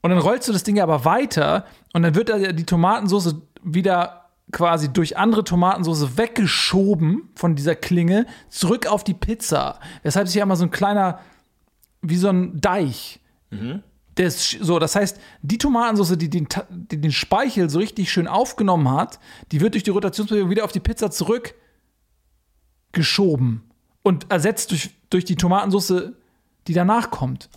[0.02, 4.23] Und dann rollst du das Ding aber weiter und dann wird da die Tomatensauce wieder
[4.52, 9.80] quasi durch andere Tomatensauce weggeschoben von dieser Klinge zurück auf die Pizza.
[10.04, 11.20] Weshalb sich ja immer so ein kleiner,
[12.02, 13.20] wie so ein Deich.
[14.16, 18.28] Ist sch- so, das heißt, die Tomatensauce, die den, die den Speichel so richtig schön
[18.28, 19.20] aufgenommen hat,
[19.52, 21.56] die wird durch die Rotationsbewegung wieder auf die Pizza zurück
[22.92, 23.64] geschoben
[24.04, 26.12] und ersetzt durch, durch die Tomatensauce,
[26.68, 27.50] die danach kommt.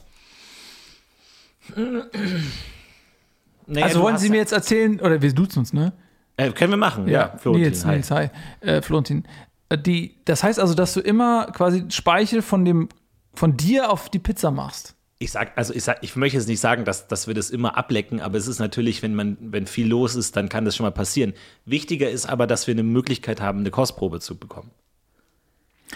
[3.66, 5.92] Naja, also wollen Sie mir jetzt erzählen, oder wir duzen uns, ne?
[6.37, 7.37] Äh, können wir machen, ja.
[7.38, 7.94] Florentin, Nils, hi.
[7.96, 8.29] Nils, hi.
[8.61, 9.25] Äh, Florentin.
[9.68, 12.88] Äh, Die, das heißt also, dass du immer quasi Speichel von dem,
[13.35, 14.94] von dir auf die Pizza machst.
[15.18, 17.79] Ich sag, also ich sag, ich möchte jetzt nicht sagen, dass, dass wir das immer
[17.79, 20.85] ablecken, aber es ist natürlich, wenn man, wenn viel los ist, dann kann das schon
[20.85, 21.33] mal passieren.
[21.64, 24.70] Wichtiger ist aber, dass wir eine Möglichkeit haben, eine Kostprobe zu bekommen.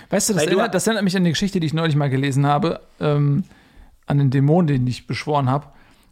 [0.08, 2.46] Weißt du, das, erinnert, das erinnert mich an die Geschichte, die ich neulich mal gelesen
[2.46, 2.80] habe.
[2.98, 3.44] Ähm,
[4.06, 5.66] an den Dämon, den ich beschworen habe.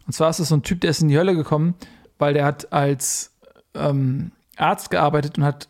[0.05, 1.75] Und zwar ist es so ein Typ, der ist in die Hölle gekommen,
[2.17, 3.33] weil der hat als
[3.79, 5.67] ähm, Arzt gearbeitet und hat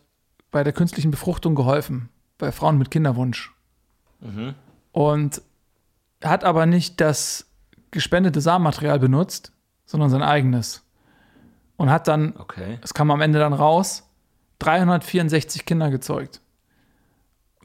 [0.51, 3.53] bei der künstlichen Befruchtung geholfen, bei Frauen mit Kinderwunsch.
[4.91, 5.41] Und
[6.23, 7.45] hat aber nicht das
[7.91, 9.51] gespendete Samenmaterial benutzt,
[9.85, 10.83] sondern sein eigenes.
[11.77, 12.79] Und hat dann, Okay.
[12.81, 14.03] es kam am Ende dann raus,
[14.59, 16.41] 364 Kinder gezeugt.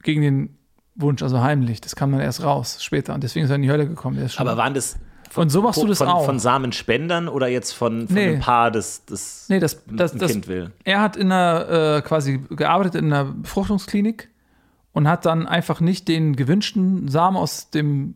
[0.02, 0.59] Gegen den
[0.94, 1.80] Wunsch, also heimlich.
[1.80, 3.14] Das kam dann erst raus später.
[3.14, 4.30] Und deswegen ist er in die Hölle gekommen.
[4.37, 4.96] Aber waren das
[5.37, 6.25] und so machst du das von, auch.
[6.25, 8.29] von Samenspendern oder jetzt von, von Nee.
[8.29, 10.70] einem Paar, das, das Nee, das, das, ein das, Kind will?
[10.85, 14.31] er hat in einer, äh, quasi gearbeitet in einer Befruchtungsklinik
[14.92, 18.14] und hat dann einfach nicht den gewünschten Samen aus dem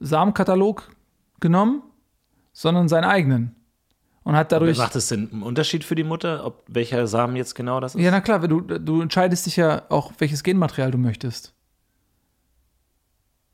[0.00, 0.90] Samenkatalog
[1.40, 1.82] genommen,
[2.52, 3.56] sondern seinen eigenen.
[4.24, 4.78] Und hat dadurch.
[4.78, 8.00] Macht es denn einen Unterschied für die Mutter, ob welcher Samen jetzt genau das ist?
[8.00, 11.52] Ja, na klar, du, du entscheidest dich ja auch, welches Genmaterial du möchtest.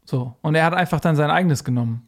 [0.04, 0.36] So.
[0.42, 2.07] Und er hat einfach dann sein eigenes genommen.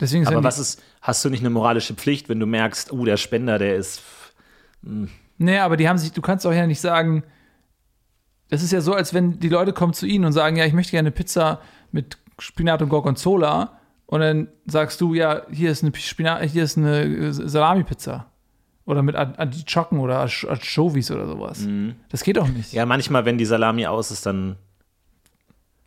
[0.00, 3.04] Deswegen er Aber was ist, hast du nicht eine moralische Pflicht, wenn du merkst, oh,
[3.04, 4.02] der Spender, der ist.
[5.38, 7.22] Nee, aber die haben sich, du kannst auch ja nicht sagen,
[8.48, 10.72] das ist ja so, als wenn die Leute kommen zu ihnen und sagen, ja, ich
[10.72, 11.60] möchte gerne eine Pizza
[11.92, 13.78] mit Spinat und Gorgonzola.
[14.06, 18.26] Und dann sagst du, ja, hier ist eine Spinat, hier ist eine Salami-Pizza.
[18.86, 21.64] Oder mit Artischocken oder Anch- Anchovies oder sowas.
[22.08, 22.72] Das geht doch nicht.
[22.72, 22.76] Mhm.
[22.76, 24.56] Ja, manchmal, wenn die Salami aus ist, dann.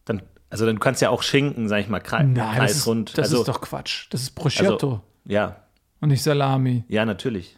[0.05, 0.21] dann
[0.53, 3.09] also, dann kannst du ja auch Schinken, sag ich mal, krei Nein, das, kreisrund.
[3.09, 4.07] ist, das also, ist doch Quatsch.
[4.11, 5.57] Das ist Prosciutto also, ja,
[5.99, 6.83] und nicht Salami.
[6.87, 7.57] ja, natürlich.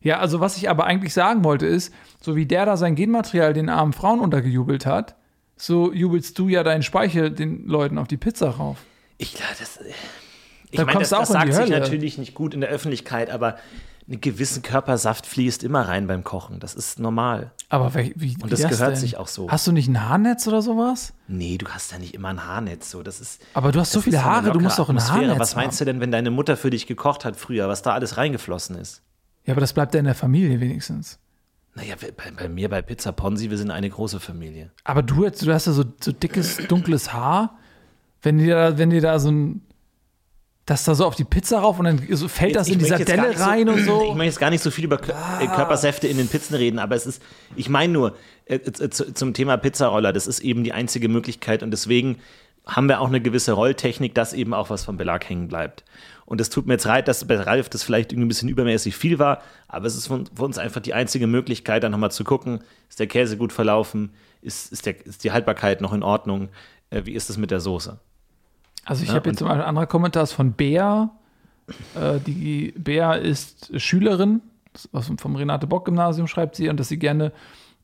[0.00, 3.52] Ja, also was ich aber eigentlich sagen wollte ist, so wie der da sein Genmaterial
[3.52, 5.16] den armen Frauen untergejubelt hat,
[5.56, 8.78] so jubelst du ja deinen Speichel den Leuten auf die Pizza rauf.
[9.18, 9.80] Ich glaube, das.
[10.70, 13.56] Ich Da meine, kommst das, das sagt sich natürlich nicht gut in der Öffentlichkeit, aber
[14.08, 16.60] einen gewissen Körpersaft fließt immer rein beim Kochen.
[16.60, 17.50] Das ist normal.
[17.68, 19.00] Aber wie, wie Und das wie gehört denn?
[19.00, 19.50] sich auch so.
[19.50, 21.12] Hast du nicht ein Haarnetz oder sowas?
[21.26, 22.90] Nee, du hast ja nicht immer ein Haarnetz.
[22.90, 23.02] So.
[23.02, 25.22] Das ist, Aber du hast so das viele Haare, du musst doch ein Atmosphäre.
[25.28, 27.94] Haarnetz Was meinst du denn, wenn deine Mutter für dich gekocht hat früher, was da
[27.94, 29.02] alles reingeflossen ist?
[29.44, 31.18] Ja, aber das bleibt ja in der Familie wenigstens.
[31.74, 34.70] Naja, bei, bei mir bei Pizza Ponzi, wir sind eine große Familie.
[34.84, 37.58] Aber du, du hast ja so, so dickes, dunkles Haar.
[38.22, 39.62] Wenn dir da, wenn dir da so ein.
[40.66, 42.84] Das da so auf die Pizza rauf und dann so fällt das Jetzt- in die
[42.86, 44.14] ich möchte jetzt gar Sardelle nicht so- rein und Ich so.
[44.14, 47.06] möchte jetzt gar nicht so viel über äh, Körpersäfte in den Pizzen reden, aber es
[47.06, 47.22] ist,
[47.54, 51.62] ich meine nur, äh, äh, zu, zum Thema Pizzaroller, das ist eben die einzige Möglichkeit
[51.62, 52.18] und deswegen
[52.66, 55.84] haben wir auch eine gewisse Rolltechnik, dass eben auch was vom Belag hängen bleibt.
[56.24, 58.96] Und es tut mir jetzt leid, dass bei Ralf das vielleicht irgendwie ein bisschen übermäßig
[58.96, 62.24] viel war, aber es ist für für uns einfach die einzige Möglichkeit, dann nochmal zu
[62.24, 66.48] gucken, ist der Käse gut verlaufen, ist, ist, der, ist die Haltbarkeit noch in Ordnung,
[66.90, 68.00] äh, wie ist es mit der Soße?
[68.86, 71.10] Also ich Ja, habe jetzt zum Beispiel ein anderer Kommentar ist von Bea.
[71.94, 74.40] Äh, die Bea ist Schülerin
[74.92, 77.32] aus, vom Renate-Bock-Gymnasium, schreibt sie, und dass sie gerne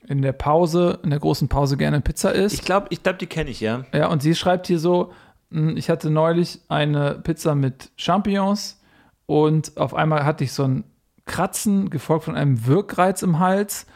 [0.06, 2.54] in der Pause, in der großen Pause gerne Pizza isst.
[2.54, 3.84] Ich glaube, ich glaub, die kenne ich, ja.
[3.92, 5.12] Ja, und sie schreibt hier so:
[5.50, 8.80] "Hm, Ich hatte neulich eine Pizza mit Champignons
[9.26, 10.84] und auf einmal hatte ich so ein
[11.24, 13.86] Kratzen, gefolgt von einem Wirkreiz im Hals.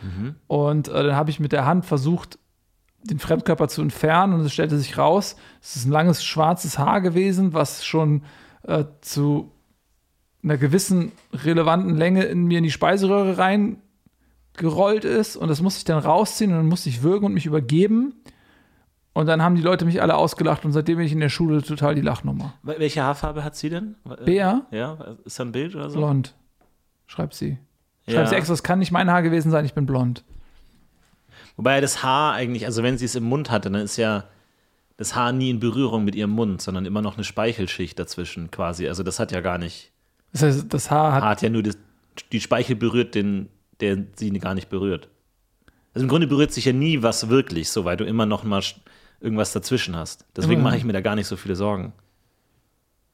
[0.46, 2.38] Und äh, dann habe ich mit der Hand versucht,
[3.06, 7.00] den Fremdkörper zu entfernen und es stellte sich raus, es ist ein langes schwarzes Haar
[7.00, 8.22] gewesen, was schon
[8.62, 9.52] äh, zu
[10.42, 15.84] einer gewissen relevanten Länge in mir in die Speiseröhre reingerollt ist und das musste ich
[15.84, 18.14] dann rausziehen und dann musste ich würgen und mich übergeben.
[19.12, 21.62] Und dann haben die Leute mich alle ausgelacht und seitdem bin ich in der Schule
[21.62, 22.52] total die Lachnummer.
[22.62, 23.94] Wel- Welche Haarfarbe hat sie denn?
[24.04, 24.66] Äh, Bea?
[24.70, 25.98] Ja, ist da ein Bild oder so?
[25.98, 26.34] Blond,
[27.06, 27.56] schreibt sie.
[28.04, 28.26] Schreibt Ja.
[28.26, 30.22] sie extra, es kann nicht mein Haar gewesen sein, ich bin blond.
[31.56, 34.24] Wobei das Haar eigentlich, also wenn sie es im Mund hatte, dann ist ja
[34.96, 38.88] das Haar nie in Berührung mit ihrem Mund, sondern immer noch eine Speichelschicht dazwischen quasi.
[38.88, 39.90] Also das hat ja gar nicht.
[40.32, 41.22] Das heißt, das Haar hat.
[41.22, 41.78] Hat ja nur das,
[42.32, 43.48] die Speichel berührt den,
[43.80, 45.08] der sie gar nicht berührt.
[45.94, 48.62] Also im Grunde berührt sich ja nie was wirklich, so weil du immer noch mal
[49.20, 50.26] irgendwas dazwischen hast.
[50.36, 51.92] Deswegen mache ich mir da gar nicht so viele Sorgen.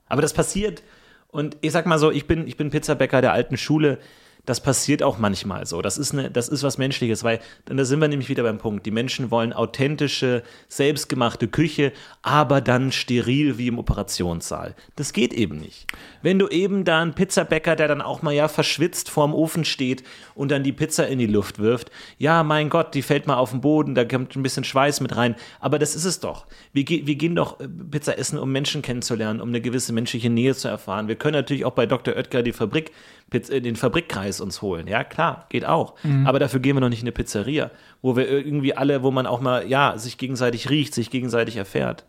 [0.07, 0.83] Aber das passiert
[1.29, 3.99] und ich sag mal so, ich bin, ich bin Pizzabäcker der alten Schule.
[4.45, 5.83] Das passiert auch manchmal so.
[5.83, 8.85] Das ist, eine, das ist was Menschliches, weil da sind wir nämlich wieder beim Punkt.
[8.87, 14.75] Die Menschen wollen authentische, selbstgemachte Küche, aber dann steril wie im Operationssaal.
[14.97, 15.87] Das geht eben nicht.
[16.23, 20.03] Wenn du eben da einen Pizzabäcker, der dann auch mal ja verschwitzt vorm Ofen steht
[20.35, 23.51] und dann die Pizza in die Luft wirft, ja, mein Gott, die fällt mal auf
[23.53, 25.37] den Boden, da kommt ein bisschen Schweiß mit rein.
[25.61, 26.47] Aber das ist es doch.
[26.73, 30.57] Wir, wir gehen doch äh, Pizza essen, um Menschen kennenzulernen, um eine gewisse menschliche Nähe
[30.57, 31.07] zu erfahren.
[31.07, 32.17] Wir können natürlich auch bei Dr.
[32.17, 32.91] Oetker die Fabrik,
[33.33, 34.87] Piz- äh, den Fabrikkreis uns holen.
[34.87, 35.95] Ja, klar, geht auch.
[36.25, 37.71] Aber dafür gehen wir noch nicht in eine Pizzeria,
[38.03, 42.05] wo wir irgendwie alle, wo man auch mal, ja, sich gegenseitig riecht, sich gegenseitig erfährt.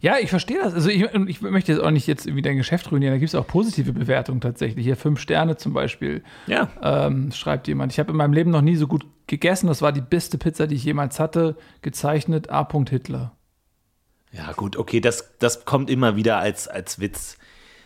[0.00, 0.74] Ja, ich verstehe das.
[0.74, 3.14] Also ich, ich möchte jetzt auch nicht jetzt irgendwie dein Geschäft ruinieren.
[3.14, 4.84] Da gibt es auch positive Bewertungen tatsächlich.
[4.84, 6.22] Hier fünf Sterne zum Beispiel.
[6.46, 6.68] Ja.
[6.82, 7.92] Ähm, schreibt jemand.
[7.92, 9.68] Ich habe in meinem Leben noch nie so gut gegessen.
[9.68, 11.56] Das war die beste Pizza, die ich jemals hatte.
[11.82, 12.68] Gezeichnet A.
[12.88, 13.32] Hitler.
[14.32, 17.38] Ja, gut, okay, das, das kommt immer wieder als, als Witz.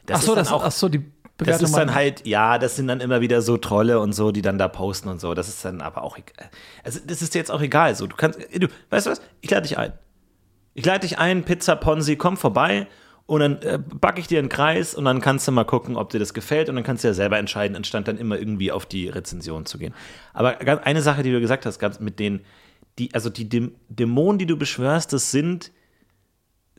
[0.07, 1.05] Das Ach so, das, auch, ach so, die
[1.41, 4.31] das Bewertung ist dann halt, ja, das sind dann immer wieder so Trolle und so,
[4.33, 5.35] die dann da posten und so.
[5.35, 6.51] Das ist dann aber auch egal.
[6.85, 7.95] Also, das ist jetzt auch egal.
[7.95, 9.21] So, du kannst, du, weißt du was?
[9.41, 9.93] Ich lade dich ein.
[10.75, 12.87] Ich lade dich ein, Pizza Ponzi, komm vorbei
[13.27, 16.11] und dann äh, backe ich dir einen Kreis und dann kannst du mal gucken, ob
[16.11, 18.87] dir das gefällt und dann kannst du ja selber entscheiden, anstatt dann immer irgendwie auf
[18.87, 19.95] die Rezension zu gehen.
[20.33, 22.41] Aber eine Sache, die du gesagt hast, ganz mit den,
[22.99, 25.73] die, also die Däm- Dämonen, die du beschwörst, das sind,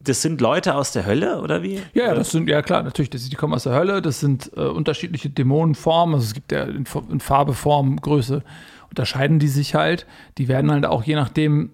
[0.03, 1.75] das sind Leute aus der Hölle oder wie?
[1.93, 4.51] Ja, ja, das sind, ja klar, natürlich, das, die kommen aus der Hölle, das sind
[4.55, 8.43] äh, unterschiedliche Dämonenformen, also es gibt ja in, in Farbe, Form, Größe,
[8.89, 10.05] unterscheiden die sich halt.
[10.37, 11.71] Die werden halt auch je nachdem,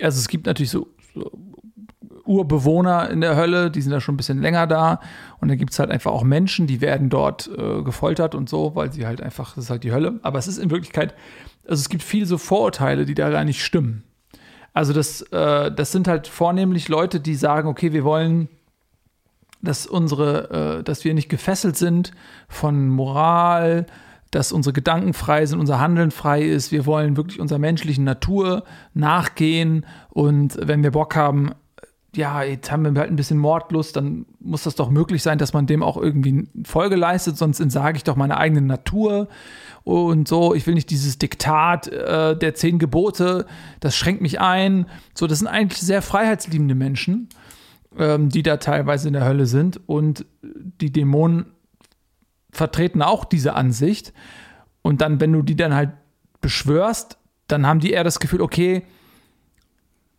[0.00, 1.30] also es gibt natürlich so, so
[2.24, 5.00] Urbewohner in der Hölle, die sind da schon ein bisschen länger da
[5.40, 8.74] und dann gibt es halt einfach auch Menschen, die werden dort äh, gefoltert und so,
[8.74, 10.18] weil sie halt einfach, das ist halt die Hölle.
[10.22, 11.14] Aber es ist in Wirklichkeit,
[11.68, 14.04] also es gibt viele so Vorurteile, die da gar nicht stimmen.
[14.74, 18.48] Also das, äh, das sind halt vornehmlich Leute, die sagen, okay, wir wollen,
[19.62, 22.10] dass unsere, äh, dass wir nicht gefesselt sind
[22.48, 23.86] von Moral,
[24.32, 26.72] dass unsere Gedanken frei sind, unser Handeln frei ist.
[26.72, 29.86] Wir wollen wirklich unserer menschlichen Natur nachgehen.
[30.10, 31.52] Und wenn wir Bock haben,
[32.16, 35.52] ja, jetzt haben wir halt ein bisschen Mordlust, dann muss das doch möglich sein, dass
[35.52, 39.28] man dem auch irgendwie Folge leistet, sonst entsage ich doch meine eigene Natur
[39.84, 40.54] und so.
[40.54, 43.46] Ich will nicht dieses Diktat äh, der zehn Gebote,
[43.80, 44.86] das schränkt mich ein.
[45.14, 47.28] So, das sind eigentlich sehr freiheitsliebende Menschen,
[47.96, 51.46] ähm, die da teilweise in der Hölle sind und die Dämonen
[52.50, 54.12] vertreten auch diese Ansicht.
[54.82, 55.92] Und dann, wenn du die dann halt
[56.40, 58.84] beschwörst, dann haben die eher das Gefühl, okay,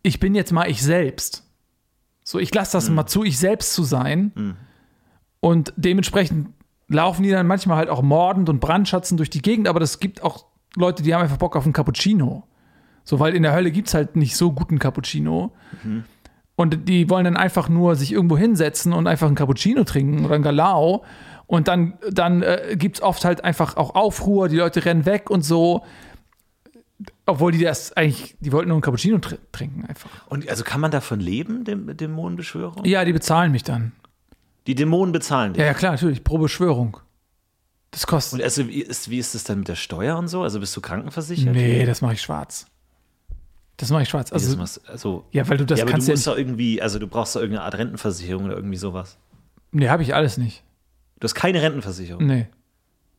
[0.02, 1.44] ich bin jetzt mal ich selbst.
[2.22, 4.32] So, ich lasse das mal zu, ich selbst zu sein.
[5.40, 6.48] Und dementsprechend
[6.88, 10.22] laufen die dann manchmal halt auch mordend und brandschatzen durch die Gegend, aber das gibt
[10.22, 10.46] auch
[10.76, 12.44] Leute, die haben einfach Bock auf einen Cappuccino.
[13.04, 15.52] So, weil in der Hölle gibt es halt nicht so guten Cappuccino.
[16.56, 20.34] Und die wollen dann einfach nur sich irgendwo hinsetzen und einfach einen Cappuccino trinken oder
[20.34, 21.04] einen Galao.
[21.46, 25.30] Und dann, dann äh, gibt es oft halt einfach auch Aufruhr, die Leute rennen weg
[25.30, 25.84] und so.
[27.26, 30.10] Obwohl die das eigentlich, die wollten nur einen Cappuccino tr trinken einfach.
[30.28, 32.84] Und also kann man davon leben, Däm Dämonenbeschwörung?
[32.84, 33.92] Ja, die bezahlen mich dann.
[34.66, 35.60] Die Dämonen bezahlen dich.
[35.60, 36.98] Ja, ja, klar, natürlich, pro Beschwörung.
[37.90, 38.40] Das kostet.
[38.40, 40.42] Und also wie ist, wie ist das dann mit der Steuer und so?
[40.42, 41.54] Also bist du krankenversichert?
[41.54, 42.66] nee, das mache ich schwarz.
[43.76, 44.30] Das mache ich schwarz.
[44.30, 46.26] Wie das Also, machst, also, ja, weil du das ja, aber kannst du ja musst
[46.26, 49.18] doch irgendwie, also du brauchst doch irgendeine Art Rentenversicherung oder irgendwie sowas.
[49.72, 50.62] Nee, habe ich alles nicht.
[51.20, 52.26] Du hast keine Rentenversicherung.
[52.26, 52.46] Nee.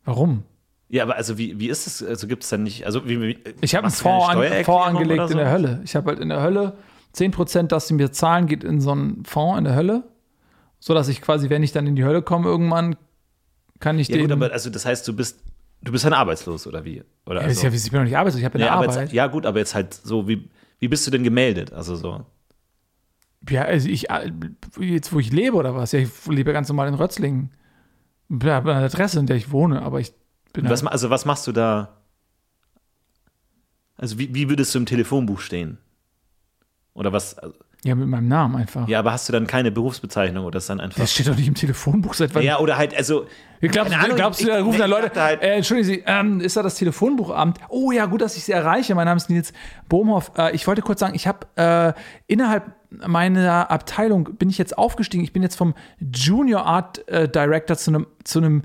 [0.06, 0.44] Warum?
[0.90, 2.02] Ja, aber also wie, wie ist es?
[2.04, 5.22] Also gibt es dann nicht, also wie, wie Ich habe einen Fonds, an, Fonds angelegt
[5.22, 5.52] oder in der so?
[5.52, 5.82] Hölle.
[5.84, 6.78] Ich habe halt in der Hölle
[7.16, 10.04] 10%, das sie mir zahlen, geht in so einen Fonds in der Hölle.
[10.80, 12.96] So dass ich quasi, wenn ich dann in die Hölle komme, irgendwann
[13.80, 14.24] kann ich Ja den.
[14.24, 15.40] gut, aber also das heißt, du bist
[15.82, 17.04] du bist dann arbeitslos oder wie?
[17.26, 18.96] Oder Ja, also, ich bin noch nicht arbeitslos, ich habe eine ja, Arbeit.
[19.02, 21.74] jetzt, ja gut, aber jetzt halt so wie wie bist du denn gemeldet?
[21.74, 22.26] Also so.
[23.50, 24.32] Ja, also ich, äh,
[24.80, 25.92] jetzt wo ich lebe oder was?
[25.92, 27.52] Ja, ich lebe ganz normal in Rötzlingen.
[28.30, 30.12] Ich habe eine Adresse, in der ich wohne, aber ich
[30.54, 31.98] bin Was, also was machst du da?
[33.96, 35.78] Also wie, wie würdest du im Telefonbuch stehen?
[36.94, 37.38] Oder was?
[37.38, 38.88] also- ja mit meinem Namen einfach.
[38.88, 41.00] Ja, aber hast du dann keine Berufsbezeichnung oder ist dann einfach.
[41.00, 42.44] Das steht doch nicht im Telefonbuch seit wann.
[42.44, 43.26] Ja, oder halt, also.
[43.62, 46.62] Glaubst, Ahnung, glaubst du, da rufen dann Leute, halt- äh, entschuldigen Sie, ähm, ist da
[46.64, 47.58] das Telefonbuchamt?
[47.70, 48.94] Oh ja, gut, dass ich Sie erreiche.
[48.94, 49.52] Mein Name ist Nils
[49.90, 50.32] Bohmhoff.
[50.38, 51.94] Äh, ich wollte kurz sagen, ich habe äh,
[52.28, 52.72] innerhalb
[53.08, 55.24] meiner Abteilung bin ich jetzt aufgestiegen.
[55.24, 58.62] Ich bin jetzt vom Junior Art äh, Director zu einem zu einem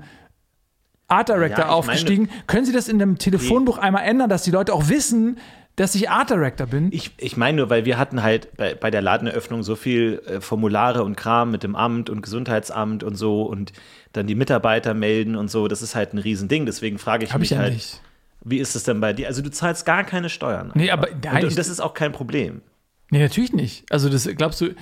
[1.07, 2.29] Art Director Ja, ich meine- aufgestiegen.
[2.47, 5.37] Können Sie das in dem Telefonbuch einmal ändern, dass die Leute auch wissen,
[5.75, 6.89] dass ich Art Director bin?
[6.91, 10.39] Ich, ich meine nur, weil wir hatten halt bei, bei der Ladeneröffnung so viel äh,
[10.39, 13.73] Formulare und Kram mit dem Amt und Gesundheitsamt und so und
[14.11, 15.67] dann die Mitarbeiter melden und so.
[15.67, 16.65] Das ist halt ein Riesending.
[16.65, 18.01] Deswegen frage ich Habe mich ich ja halt, nicht.
[18.43, 19.27] wie ist es denn bei dir?
[19.27, 20.71] Also du zahlst gar keine Steuern.
[20.75, 22.61] Nee, aber nein, und, und das ist auch kein Problem.
[23.09, 23.91] Nee, natürlich nicht.
[23.91, 24.75] Also das glaubst du,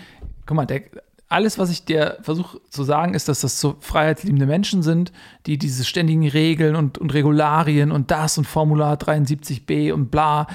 [0.46, 0.84] guck mal, der,
[1.32, 5.14] alles, was ich dir versuche zu sagen, ist, dass das so freiheitsliebende Menschen sind,
[5.46, 10.48] die diese ständigen Regeln und, und Regularien und das und Formular 73b und bla,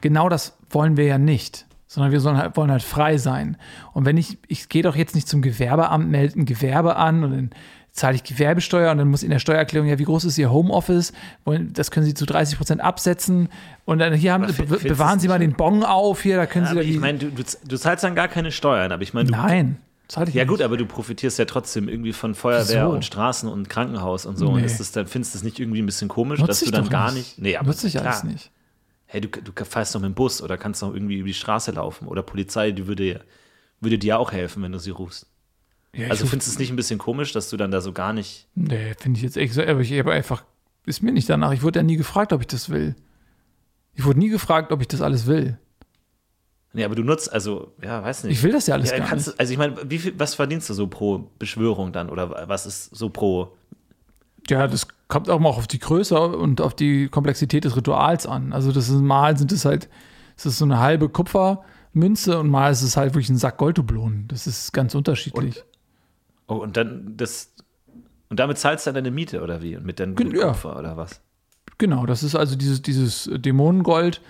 [0.00, 1.66] genau das wollen wir ja nicht.
[1.86, 3.56] Sondern wir halt, wollen halt frei sein.
[3.92, 7.30] Und wenn ich, ich gehe doch jetzt nicht zum Gewerbeamt, melde ein Gewerbe an und
[7.32, 7.50] dann
[7.90, 11.12] zahle ich Gewerbesteuer und dann muss in der Steuererklärung, ja, wie groß ist Ihr Homeoffice?
[11.72, 13.48] Das können Sie zu 30 Prozent absetzen.
[13.86, 16.66] Und dann hier haben, be bewahren es Sie mal den Bon auf, hier, da können
[16.66, 16.90] Sie da die.
[16.92, 20.28] ich meine, du, du, du zahlst dann gar keine Steuern, aber ich meine, Nein, zahle
[20.28, 20.50] ich Ja nicht.
[20.50, 22.94] gut, aber du profitierst ja trotzdem irgendwie von Feuerwehr Wieso?
[22.94, 24.50] und Straßen und Krankenhaus und so.
[24.50, 24.66] Und Nee.
[24.66, 26.88] ist das dann, findest du das nicht irgendwie ein bisschen komisch, Nutze dass du dann
[26.88, 27.16] gar nicht.
[27.16, 27.38] nicht.
[27.40, 28.52] Nee, aber Nutze ich alles nicht.
[29.12, 31.72] Hey, du, du fährst doch mit dem Bus oder kannst noch irgendwie über die Straße
[31.72, 32.06] laufen.
[32.06, 33.24] Oder Polizei, die würde,
[33.80, 35.26] würde dir auch helfen, wenn du sie rufst.
[35.96, 38.12] Ja, Also findest du es nicht ein bisschen komisch, dass du dann da so gar
[38.12, 38.46] nicht.
[38.54, 40.44] Nee, finde ich jetzt echt so, aber ich habe einfach,
[40.86, 41.50] ist mir nicht danach.
[41.52, 42.94] Ich wurde ja nie gefragt, ob ich das will.
[43.94, 45.58] Ich wurde nie gefragt, ob ich das alles will.
[46.72, 48.34] Nee, aber du nutzt, also, ja, weiß nicht.
[48.38, 49.26] Ich will das ja alles ja, gar nicht.
[49.26, 52.08] du- Also ich meine, wie viel, was verdienst du so pro Beschwörung dann?
[52.08, 53.56] Oder was ist so pro.
[54.48, 58.54] Ja, das kommt auch mal auf die Größe und auf die Komplexität des Rituals an.
[58.54, 59.90] Also das ist mal sind es halt,
[60.36, 64.26] es ist so eine halbe Kupfermünze und mal ist es halt wirklich ein Sack Golddublonen.
[64.28, 65.62] Das ist ganz unterschiedlich.
[66.46, 67.52] Oh, und dann das.
[68.30, 69.76] Und damit zahlst du dann deine Miete oder wie?
[69.76, 70.48] Und mit deinem Gen- ja.
[70.48, 71.20] Kupfer oder was?
[71.78, 74.20] Genau, das ist also dieses, dieses Dämonengold.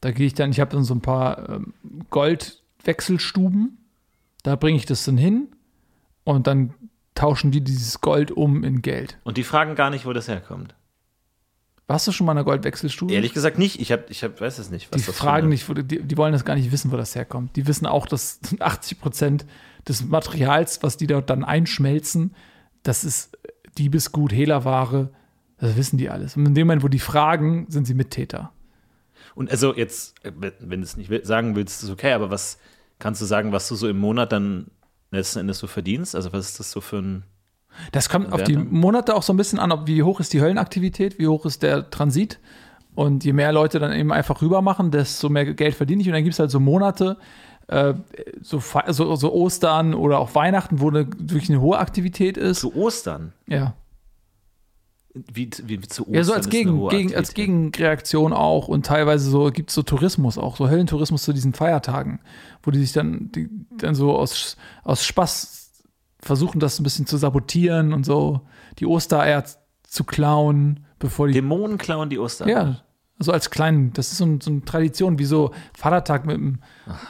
[0.00, 1.74] Da gehe ich dann, ich habe dann so ein paar ähm,
[2.10, 3.78] Goldwechselstuben.
[4.44, 5.48] Da bringe ich das dann hin
[6.24, 6.72] und dann
[7.18, 9.18] tauschen die dieses Gold um in Geld.
[9.24, 10.74] Und die fragen gar nicht, wo das herkommt.
[11.88, 13.12] Warst du schon mal in einer Goldwechselstube?
[13.12, 13.80] Ehrlich gesagt nicht.
[13.80, 14.92] Ich, hab, ich hab, weiß es nicht.
[14.92, 17.14] Was die das fragen nicht, wo, die, die wollen das gar nicht wissen, wo das
[17.14, 17.56] herkommt.
[17.56, 19.46] Die wissen auch, dass 80 Prozent
[19.88, 22.34] des Materials, was die dort dann einschmelzen,
[22.82, 23.36] das ist
[23.78, 25.10] Diebesgut, Hehlerware.
[25.58, 26.36] Das wissen die alles.
[26.36, 28.52] Und in dem Moment, wo die fragen, sind sie Mittäter.
[29.34, 32.58] Und also jetzt, äh, wenn du es nicht sagen willst, ist okay, aber was
[32.98, 34.66] kannst du sagen, was du so im Monat dann
[35.10, 36.14] letzten Endes so verdienst?
[36.14, 37.24] Also was ist das so für ein.
[37.92, 38.56] Das kommt auf die?
[38.56, 41.62] Monate auch so ein bisschen an, ob wie hoch ist die Höllenaktivität, wie hoch ist
[41.62, 42.40] der Transit.
[42.94, 46.08] Und je mehr Leute dann eben einfach rüber machen, desto mehr Geld verdiene ich.
[46.08, 47.16] Und dann gibt es halt so Monate,
[47.68, 47.94] äh,
[48.40, 52.60] so, so, so Ostern oder auch Weihnachten, wo eine, wirklich eine hohe Aktivität ist.
[52.60, 53.32] Zu Ostern.
[53.46, 53.74] Ja.
[55.14, 57.34] Wie, wie, zu Ostern Ja, so als, Gegen, gegen, als.
[57.34, 62.20] Gegenreaktion auch und teilweise so gibt es so Tourismus auch, so Höllentourismus zu diesen Feiertagen,
[62.62, 65.84] wo die sich dann, die, dann so aus, aus Spaß
[66.20, 68.42] versuchen, das ein bisschen zu sabotieren und so
[68.78, 69.44] die Ostereier
[69.82, 71.32] zu klauen, bevor die.
[71.32, 72.48] Dämonen klauen die Ostern.
[72.48, 72.82] ja,
[73.20, 76.58] so als kleinen, das ist so, ein, so eine Tradition, wie so Vatertag mit dem,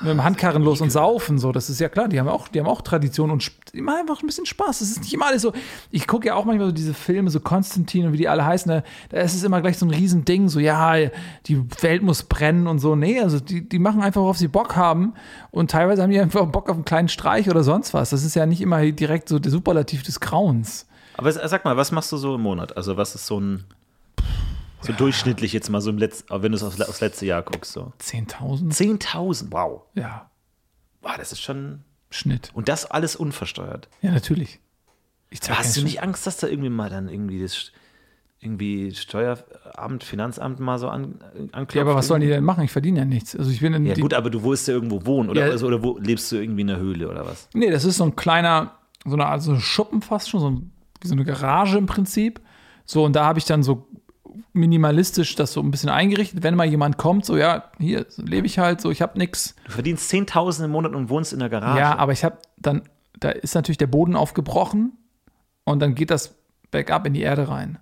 [0.01, 2.61] mit dem Handkarren los und saufen, so, das ist ja klar, die haben auch, die
[2.61, 4.79] haben auch Tradition und immer einfach ein bisschen Spaß.
[4.79, 5.53] Das ist nicht immer alles so,
[5.91, 8.71] ich gucke ja auch manchmal so diese Filme, so Konstantin und wie die alle heißen,
[8.71, 10.95] da, da ist es immer gleich so ein Riesending, so, ja,
[11.47, 12.97] die Welt muss brennen und so.
[12.97, 15.13] Nee, also die, die machen einfach, worauf sie Bock haben
[15.51, 18.11] und teilweise haben die einfach Bock auf einen kleinen Streich oder sonst was.
[18.11, 20.87] Das ist ja nicht immer direkt so der Superlativ des Grauens.
[21.19, 22.77] Aber sag mal, was machst du so im Monat?
[22.77, 23.65] Also was ist so ein
[24.81, 27.73] so durchschnittlich jetzt mal so im letzten, wenn du es aufs, aufs letzte Jahr guckst
[27.73, 27.93] so.
[28.01, 28.73] 10.000?
[29.01, 29.83] 10.000, wow.
[29.95, 30.31] Ja,
[31.01, 32.51] Wow, das ist schon Schnitt.
[32.55, 33.89] und das alles unversteuert.
[34.03, 34.61] Ja, natürlich.
[35.49, 35.85] Hast du Schnitt.
[35.85, 37.71] nicht Angst, dass da irgendwie mal dann irgendwie das
[38.41, 41.21] irgendwie Steueramt, Finanzamt mal so an,
[41.53, 41.75] anklopft?
[41.75, 42.65] Ja, aber was sollen die denn machen?
[42.65, 43.35] Ich verdiene ja nichts.
[43.37, 45.51] Also ich bin in Ja gut, aber du willst ja irgendwo wohnen oder, Ja.
[45.53, 47.49] also, oder wo lebst du irgendwie in der Höhle oder was?
[47.53, 48.73] Nee, das ist so ein kleiner,
[49.05, 52.41] so eine Art so Schuppen fast schon, so, ein, so eine Garage im Prinzip.
[52.85, 53.87] So, und da habe ich dann so
[54.53, 56.43] minimalistisch das so ein bisschen eingerichtet.
[56.43, 59.55] Wenn mal jemand kommt, so, ja, hier so lebe ich halt so, ich habe nichts.
[59.65, 61.79] Du verdienst 10.000 im Monat und wohnst in der Garage.
[61.79, 62.83] Ja, aber ich habe dann,
[63.19, 64.93] da ist natürlich der Boden aufgebrochen
[65.65, 66.35] und dann geht das
[66.71, 67.79] bergab in die Erde rein.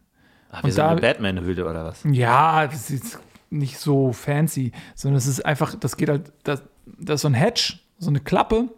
[0.50, 2.00] Ach, wir und sind da- eine Batman-Höhle oder was?
[2.04, 3.18] Ja, das ist
[3.50, 7.34] nicht so fancy, sondern es ist einfach, das geht halt, das, das ist so ein
[7.34, 8.68] Hatch, so eine Klappe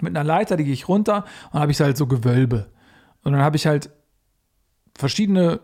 [0.00, 2.66] mit einer Leiter, die gehe ich runter und dann habe ich halt so Gewölbe.
[3.22, 3.90] Und dann habe ich halt
[4.96, 5.60] verschiedene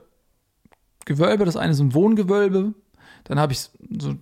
[1.11, 1.45] Gewölbe.
[1.45, 2.73] Das eine ist ein Wohngewölbe,
[3.25, 3.69] dann habe ich
[3.99, 4.15] so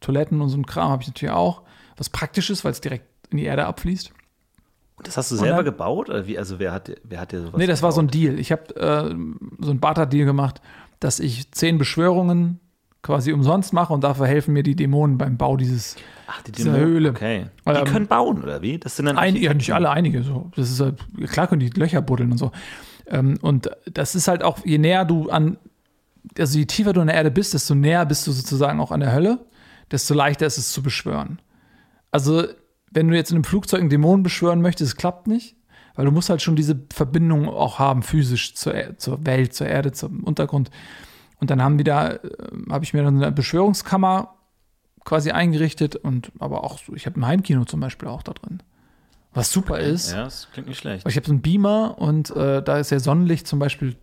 [0.00, 1.62] Toiletten und so ein Kram habe ich natürlich auch,
[1.96, 4.10] was praktisch ist, weil es direkt in die Erde abfließt.
[4.96, 6.10] Und das hast du selber dann- gebaut?
[6.10, 8.08] Oder wie, also wer hat, dir- wer hat dir sowas Nee, das war so ein
[8.08, 8.14] gebaut?
[8.22, 8.38] Deal.
[8.38, 9.14] Ich habe äh,
[9.64, 10.60] so ein Barter-Deal gemacht,
[11.00, 12.58] dass ich zehn Beschwörungen
[13.02, 15.96] quasi umsonst mache und dafür helfen mir die Dämonen beim Bau dieses.
[16.28, 16.88] Ach, die dieser Dämonen.
[16.92, 17.10] Höhle.
[17.10, 17.46] Okay.
[17.66, 18.78] Die Ähm, können bauen, oder wie?
[18.78, 20.22] Das sind dann Ein, ja, nicht alle, einige.
[20.22, 20.50] So.
[20.56, 20.98] Das ist halt,
[21.30, 22.52] klar können die Löcher buddeln und so.
[23.06, 25.58] Ähm, und das ist halt auch, je näher du an,
[26.38, 29.00] also je tiefer du in der Erde bist, desto näher bist du sozusagen auch an
[29.00, 29.44] der Hölle,
[29.90, 31.40] desto leichter ist es zu beschwören.
[32.10, 32.44] Also,
[32.90, 35.56] wenn du jetzt in einem Flugzeug einen Dämon beschwören möchtest, klappt nicht,
[35.94, 39.66] weil du musst halt schon diese Verbindung auch haben, physisch zur, Er- zur Welt, zur
[39.66, 40.70] Erde, zum Untergrund.
[41.40, 42.18] Und dann haben die da, äh,
[42.70, 44.34] habe ich mir dann eine Beschwörungskammer
[45.04, 48.62] quasi eingerichtet und aber auch so, ich habe ein Heimkino zum Beispiel auch da drin.
[49.34, 51.08] Was super ist, Ja, das klingt nicht schlecht.
[51.08, 53.96] ich habe so einen Beamer und äh, da ist ja Sonnenlicht zum Beispiel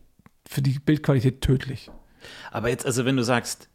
[0.47, 1.89] für die Bildqualität tödlich.
[2.51, 3.69] Aber jetzt, also wenn du sagst,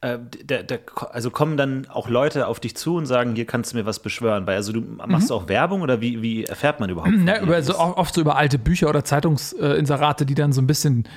[0.00, 3.72] äh, der, der, also kommen dann auch Leute auf dich zu und sagen, hier kannst
[3.72, 4.46] du mir was beschwören.
[4.46, 7.14] Weil also du machst du auch Werbung oder wie, wie erfährt man überhaupt?
[7.14, 7.42] von Ja, dir?
[7.42, 7.48] Mhm.
[7.48, 11.08] über, so, oft so über alte Bücher oder Zeitungsinserate, die dann so ein bisschen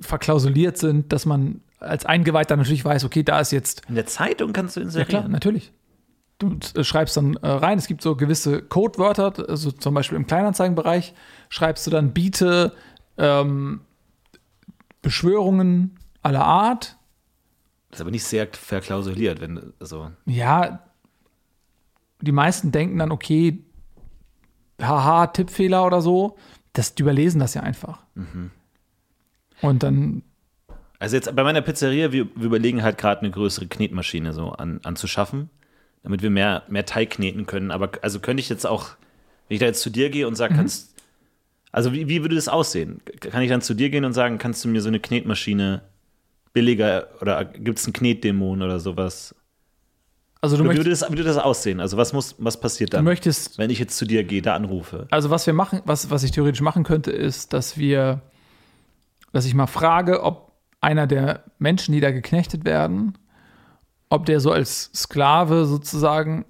[0.00, 4.52] verklausuliert sind, dass man als Eingeweihter natürlich weiß, okay, da ist jetzt in der Zeitung
[4.52, 5.08] kannst du Ja inserieren.
[5.08, 5.72] klar, natürlich.
[6.38, 10.26] Du äh, schreibst dann äh, rein, es gibt so gewisse Codewörter, also zum Beispiel im
[10.26, 11.14] Kleinanzeigenbereich
[11.48, 12.72] schreibst du dann biete
[13.18, 13.80] ähm,
[15.02, 16.96] Beschwörungen aller Art.
[17.90, 20.82] Das ist aber nicht sehr verklausuliert, wenn du- also Ja,
[22.20, 23.58] die meisten denken dann, okay,
[24.80, 26.36] haha, Tippfehler oder so.
[26.72, 28.02] Das, die überlesen das ja einfach.
[29.60, 30.22] Und dann,
[30.98, 34.80] Also jetzt bei meiner Pizzeria, wir, wir überlegen halt gerade eine größere Knetmaschine so an,
[34.84, 35.50] anzuschaffen.
[36.02, 37.70] damit wir mehr, mehr Teig kneten können.
[37.70, 38.90] Aber also könnte ich jetzt auch,
[39.48, 40.91] wenn ich da jetzt zu dir gehe und sage, kannst,
[41.72, 43.00] also wie, wie würde das aussehen?
[43.20, 45.82] Kann ich dann zu dir gehen und sagen, kannst du mir so eine Knetmaschine
[46.52, 49.34] billiger oder gibt es einen Knetdämon oder sowas?
[50.42, 51.80] Also du wie möchtest, würde, das, wie würde das aussehen?
[51.80, 54.54] Also was muss, was passiert du dann, möchtest wenn ich jetzt zu dir gehe, da
[54.54, 55.06] anrufe?
[55.10, 58.20] Also was wir machen, was, was ich theoretisch machen könnte, ist, dass wir,
[59.32, 63.16] dass ich mal frage, ob einer der Menschen, die da geknechtet werden,
[64.10, 66.44] ob der so als Sklave sozusagen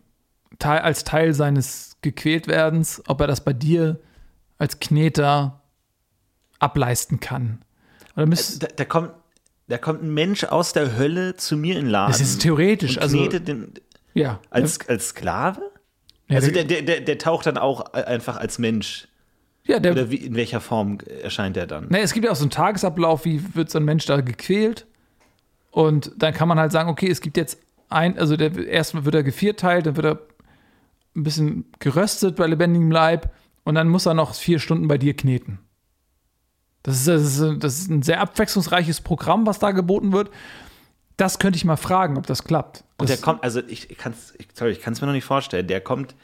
[0.59, 4.01] als Teil seines Gequältwerdens, ob er das bei dir
[4.62, 5.60] als Kneter
[6.60, 7.64] ableisten kann.
[8.16, 9.10] Oder müsst, Da, da, kommt,
[9.66, 12.12] da kommt ein Mensch aus der Hölle zu mir in den Laden.
[12.12, 13.72] das ist theoretisch, also den,
[14.14, 14.38] ja.
[14.50, 15.60] als, als Sklave?
[16.28, 19.08] ja, Also der, der, der, der, taucht dann auch einfach als Mensch.
[19.64, 21.88] ja, der, Oder wie, in welcher Form erscheint er dann?
[21.88, 24.86] Ne, es gibt ja auch so einen Tagesablauf, wie wird so ein Mensch da gequält.
[25.72, 27.58] Und dann kann man halt sagen, okay, es gibt jetzt
[27.88, 30.18] ein, also der erstmal wird er gevierteilt, dann wird er
[31.16, 33.28] ein bisschen geröstet bei lebendigem Leib
[33.64, 35.58] und dann muss er noch vier Stunden bei dir kneten.
[36.82, 40.30] Das ist, das ist, das ist ein sehr abwechslungsreiches Programm, was da geboten wird.
[41.16, 42.82] Das könnte ich mal fragen, ob das klappt.
[42.98, 45.24] Und Das, der kommt, also ich, kann es ich, sorry, ich kann's mir noch nicht
[45.24, 46.16] vorstellen, der kommt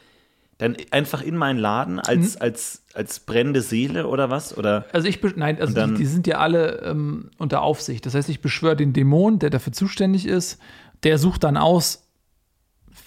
[0.57, 2.41] dann einfach in meinen Laden als, Mhm.
[2.43, 4.57] als, als brennende Seele oder was?
[4.59, 8.05] Oder Also ich, nein, also die, die sind ja alle ähm, unter Aufsicht.
[8.07, 10.59] Das heißt, ich beschwöre den Dämon, der dafür zuständig ist.
[11.05, 12.09] Der sucht dann aus,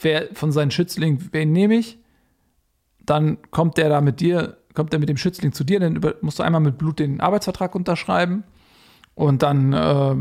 [0.02, 1.98] wer von seinen Schützlingen, wen nehme ich.
[3.06, 6.16] Dann kommt der da mit dir, kommt der mit dem Schützling zu dir, dann über,
[6.22, 8.44] musst du einmal mit Blut den Arbeitsvertrag unterschreiben.
[9.16, 10.16] Und dann äh,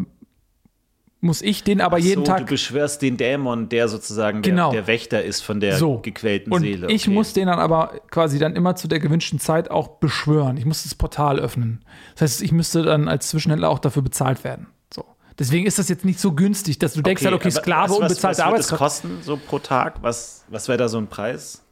[1.22, 2.38] muss ich den aber jeden so, Tag.
[2.38, 4.72] du beschwörst den Dämon, der sozusagen der, Genau.
[4.72, 5.98] der Wächter ist von der so.
[5.98, 6.90] gequälten und Seele.
[6.90, 7.10] ich Okay.
[7.14, 10.56] muss den dann aber quasi dann immer zu der gewünschten Zeit auch beschwören.
[10.56, 11.84] Ich muss das Portal öffnen.
[12.14, 14.68] Das heißt, ich müsste dann als Zwischenhändler auch dafür bezahlt werden.
[14.92, 15.04] So.
[15.38, 17.96] Deswegen ist das jetzt nicht so günstig, dass du denkst, halt, okay, Sklave, was, was,
[17.98, 18.80] unbezahlte was wird das Arbeitskraft.
[18.82, 20.02] kosten so pro Tag?
[20.02, 21.62] Was, was wäre da so ein Preis?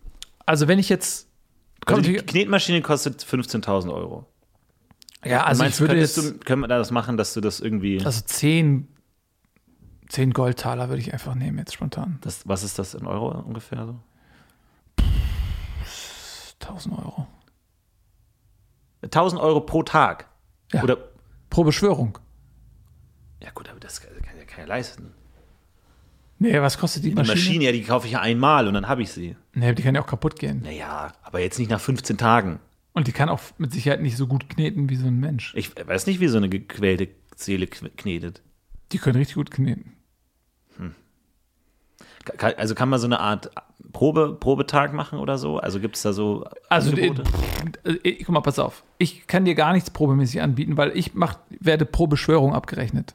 [0.49, 1.29] Also wenn ich jetzt
[1.85, 4.25] Also die Knetmaschine kostet 15.000 Euro.
[5.23, 7.61] ja, also Meinst ich würde du, jetzt du, können wir das machen, dass du das
[7.61, 8.03] irgendwie.
[8.03, 8.89] also 10
[10.09, 12.17] 10 Goldtaler würde ich einfach nehmen jetzt spontan.
[12.23, 14.01] das, was ist das in Euro ungefähr so?
[16.61, 17.27] 1000 Euro
[19.03, 20.29] 1000 Euro pro Tag.
[20.73, 20.83] Ja.
[20.83, 20.97] Oder.
[21.51, 22.19] pro Beschwörung.
[23.43, 25.13] Ja, gut, aber das kann, kann ja keiner leisten.
[26.41, 27.35] Nee, was kostet die Die Maschine?
[27.37, 29.35] Maschine, ja, die kaufe ich ja einmal und dann habe ich sie.
[29.55, 30.61] Nee, die kann ja auch kaputt gehen.
[30.63, 32.61] Naja, aber jetzt nicht nach 15 Tagen.
[32.93, 35.53] Und die kann auch mit Sicherheit nicht so gut kneten wie so ein Mensch.
[35.57, 38.43] Ich weiß nicht, wie so eine gequälte Seele knetet.
[38.93, 39.95] Die können richtig gut kneten.
[42.37, 43.51] Ka- Also kann man so eine Art
[43.93, 45.59] Probe, Probetag machen oder so?
[45.59, 47.25] Also gibt es da so Also, Angebote?
[47.85, 48.85] äh, äh, guck mal, pass auf.
[48.99, 53.15] Ich kann dir gar nichts probemäßig anbieten, weil ich mach, werde pro Beschwörung abgerechnet.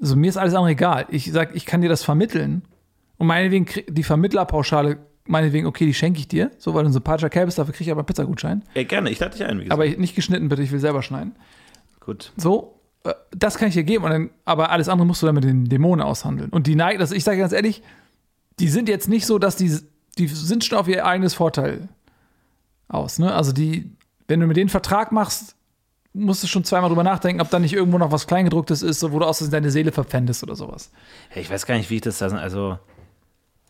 [0.00, 1.06] Also mir ist alles andere egal.
[1.10, 2.62] Ich sag, ich kann dir das vermitteln
[3.18, 7.30] und meinetwegen die Vermittlerpauschale, meinetwegen, okay, die schenke ich dir, so weil du ein sympathischer
[7.30, 8.62] Kerl bist, dafür kriege ich aber einen Pizzagutschein.
[8.74, 9.72] Ja, gerne, ich lade dich ein, wie gesagt.
[9.72, 11.34] Aber nicht geschnitten, bitte, ich will selber schneiden.
[12.00, 12.32] Gut.
[12.36, 15.34] So, äh, das kann ich dir geben, und dann, aber alles andere musst du dann
[15.34, 16.50] mit den Dämonen aushandeln.
[16.50, 17.82] Und die neigen, ich sage ganz ehrlich,
[18.58, 19.76] die sind jetzt nicht so, dass die,
[20.18, 21.88] die sind schon auf ihr eigenes Vorteil
[22.88, 23.18] aus.
[23.18, 23.34] Ne?
[23.34, 23.90] Also die,
[24.28, 25.55] wenn du mit denen Vertrag machst,
[26.16, 29.18] musst du schon zweimal drüber nachdenken, ob da nicht irgendwo noch was Kleingedrucktes ist, wo
[29.18, 30.90] du aus Versehen deine Seele verpfändest oder sowas.
[31.34, 32.78] Ja, ich weiß gar nicht, wie ich das dann, also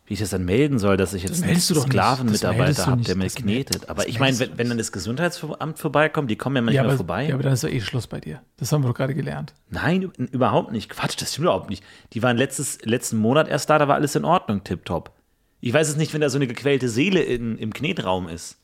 [0.05, 3.89] wie ich das dann melden soll, dass ich jetzt einen Sklavenmitarbeiter habe, der mir knetet.
[3.89, 7.27] Aber ich meine, wenn, wenn dann das Gesundheitsamt vorbeikommt, die kommen ja manchmal aber, vorbei.
[7.27, 8.41] ja, aber dann ist doch eh Schluss bei dir.
[8.55, 9.53] Das haben wir doch gerade gelernt.
[9.69, 10.89] Nein, überhaupt nicht.
[10.89, 11.83] Quatsch, das stimmt überhaupt nicht.
[12.13, 15.11] Die waren letztes, letzten Monat erst da, da war alles in Ordnung, tipptopp.
[15.59, 18.57] Ich weiß es nicht, wenn da so eine gequälte Seele in, im Knetraum ist.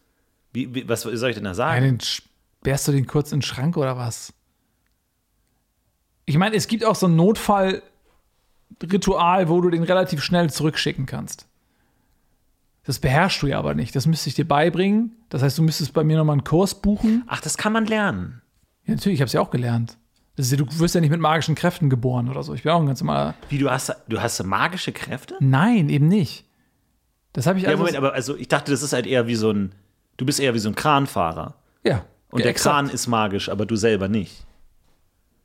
[0.54, 1.84] Wie, wie, was soll ich denn da sagen?
[1.84, 2.00] Einen
[2.64, 4.32] sperrst du den kurz in den Schrank oder was?
[6.24, 11.45] Ich meine, es gibt auch so ein Notfallritual, wo du den relativ schnell zurückschicken kannst.
[12.86, 13.93] Das beherrschst du ja aber nicht.
[13.97, 15.11] Das müsste ich dir beibringen.
[15.28, 17.24] Das heißt, du müsstest bei mir nochmal einen Kurs buchen.
[17.28, 18.41] Ach, das kann man lernen.
[18.86, 19.97] Ja, natürlich, ich habe es ja auch gelernt.
[20.38, 22.53] Das ist du wirst ja nicht mit magischen Kräften geboren oder so.
[22.53, 23.36] Ich bin auch ein ganz normaler.
[23.49, 25.36] Wie, du hast, du hast magische Kräfte?
[25.41, 26.45] Nein, eben nicht.
[27.34, 27.80] Das habe ich Ja, also.
[27.80, 29.76] Moment, aber also ich dachte, das ist halt eher wie so ein,
[30.16, 31.55] du bist eher wie so ein Kranfahrer.
[31.84, 32.05] ja.
[32.34, 32.74] Und ja, der exakt.
[32.76, 34.46] Kran ist magisch, aber du selber nicht.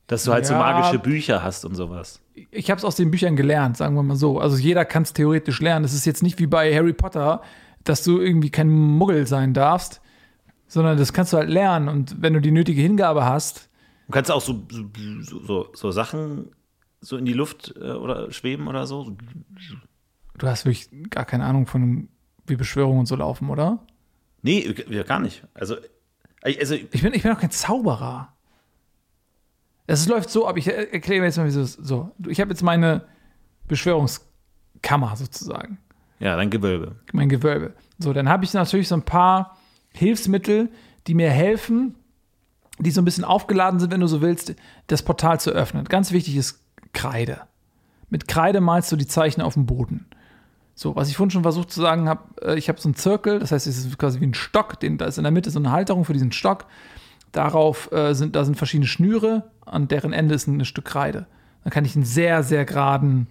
[0.07, 0.59] Dass du halt so Ja.
[0.61, 2.21] magische Bücher hast und sowas.
[2.51, 4.39] ich habe es aus den Büchern gelernt, sagen wir mal so.
[4.41, 5.85] Also jeder kann es theoretisch lernen.
[5.85, 7.43] Es ist jetzt nicht wie bei Harry Potter,
[7.85, 10.01] dass du irgendwie kein Muggel sein darfst,
[10.67, 11.89] sondern das kannst du halt lernen.
[11.89, 13.69] Und wenn du die nötige Hingabe hast,
[14.07, 16.53] Du kannst auch so, so, so, so Sachen
[17.03, 19.15] so in die Luft äh, oder schweben oder so.
[20.39, 22.09] du hast wirklich gar keine Ahnung von
[22.47, 23.81] wie Beschwörungen und so laufen, oder?
[24.41, 24.63] Nee,
[25.07, 25.43] gar nicht.
[25.53, 25.77] Also,
[26.43, 28.33] also Ich bin, ich bin auch kein Zauberer.
[29.87, 32.11] Es läuft so ab, ich er- erkläre mir jetzt mal, wie es so.
[32.27, 33.05] Ich habe jetzt meine
[33.69, 35.79] Beschwörungskammer sozusagen.
[36.21, 36.97] Ja, dein Gewölbe.
[37.13, 37.75] mein Gewölbe.
[37.99, 39.57] So, dann habe ich natürlich so ein paar
[39.95, 40.69] Hilfsmittel,
[41.07, 41.95] die mir helfen,
[42.79, 44.55] die so ein bisschen aufgeladen sind, wenn du so willst,
[44.89, 45.85] das Portal zu öffnen.
[45.85, 46.61] Ganz wichtig ist
[46.93, 47.41] Kreide.
[48.11, 50.07] Mit Kreide malst du die Zeichen auf dem Boden.
[50.81, 53.41] So, was ich vorhin schon versucht zu sagen habe, äh, ich habe so einen Zirkel,
[53.41, 55.59] das heißt, es ist quasi wie ein Stock, den, da ist in der Mitte so
[55.59, 56.67] eine Halterung für diesen Stock.
[57.33, 61.27] Darauf äh, sind, da sind verschiedene Schnüre, an deren Ende ist ein Stück Kreide.
[61.65, 63.27] Dann kann ich einen sehr, sehr geraden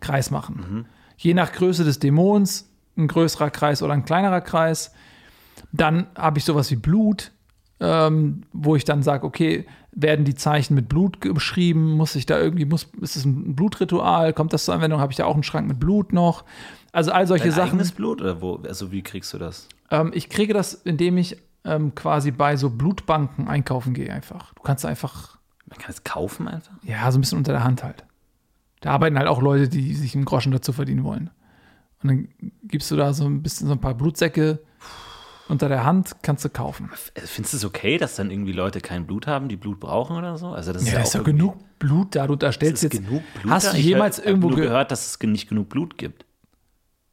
[0.00, 0.86] Kreis machen.
[1.18, 4.94] Je nach Größe des Dämons, ein größerer Kreis oder ein kleinerer Kreis.
[5.72, 7.30] Dann habe ich sowas wie Blut,
[7.78, 11.92] ähm, wo ich dann sage, okay, werden die Zeichen mit Blut geschrieben?
[11.92, 14.32] Muss ich da irgendwie, muss, ist es ein Blutritual?
[14.32, 15.00] Kommt das zur Anwendung?
[15.00, 16.44] Habe ich da auch einen Schrank mit Blut noch?
[16.96, 17.68] Also all solche Dein Sachen.
[17.72, 18.56] eigenes Blut oder wo?
[18.66, 19.68] Also wie kriegst du das?
[19.90, 24.54] Ähm, ich kriege das, indem ich ähm, quasi bei so Blutbanken einkaufen gehe einfach.
[24.54, 25.36] Du kannst einfach,
[25.66, 26.72] Man kann es kaufen einfach?
[26.84, 28.04] ja, so ein bisschen unter der Hand halt.
[28.80, 31.28] Da arbeiten halt auch Leute, die sich einen Groschen dazu verdienen wollen.
[32.02, 32.28] Und dann
[32.62, 34.60] gibst du da so ein bisschen so ein paar Blutsäcke
[35.48, 36.88] unter der Hand, kannst du kaufen.
[37.14, 40.16] Also findest du es okay, dass dann irgendwie Leute kein Blut haben, die Blut brauchen
[40.16, 40.48] oder so?
[40.48, 42.26] Also das Ja, ist da ja ist doch genug Blut da.
[42.26, 42.92] Du da stellst jetzt.
[42.92, 43.72] genug Blut hast da?
[43.72, 46.24] du Ich jemals hab irgendwo nur ge gehört, dass es nicht genug Blut gibt?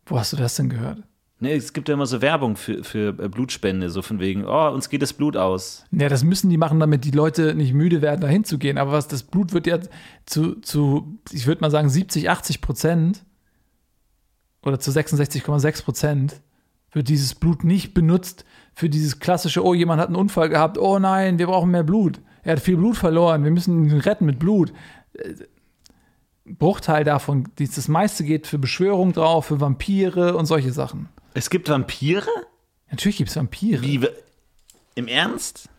[0.05, 1.03] Wo hast du das denn gehört?
[1.39, 4.69] Nee, es gibt ja immer so Werbung für, für äh, Blutspende, so von wegen, oh,
[4.69, 5.83] uns geht das Blut aus.
[5.91, 8.77] Ja, das müssen die machen, damit die Leute nicht müde werden, da hinzugehen.
[8.77, 9.79] Aber was das Blut wird ja
[10.25, 13.25] zu, zu ich würde mal sagen, 70, 80 Prozent
[14.61, 16.41] oder zu 66,6 Prozent
[16.93, 20.97] wird dieses Blut nicht benutzt für dieses klassische, oh, jemand hat einen Unfall gehabt, oh
[20.97, 22.21] nein, wir brauchen mehr Blut.
[22.43, 24.71] Er hat viel Blut verloren, wir müssen ihn retten mit Blut.
[26.45, 31.09] Bruchteil davon, das meiste geht für Beschwörung drauf, für Vampire und solche Sachen.
[31.33, 32.27] Es gibt Vampire?
[32.91, 33.81] Natürlich gibt es Vampire.
[33.81, 34.05] Wie?
[34.95, 35.69] Im Ernst?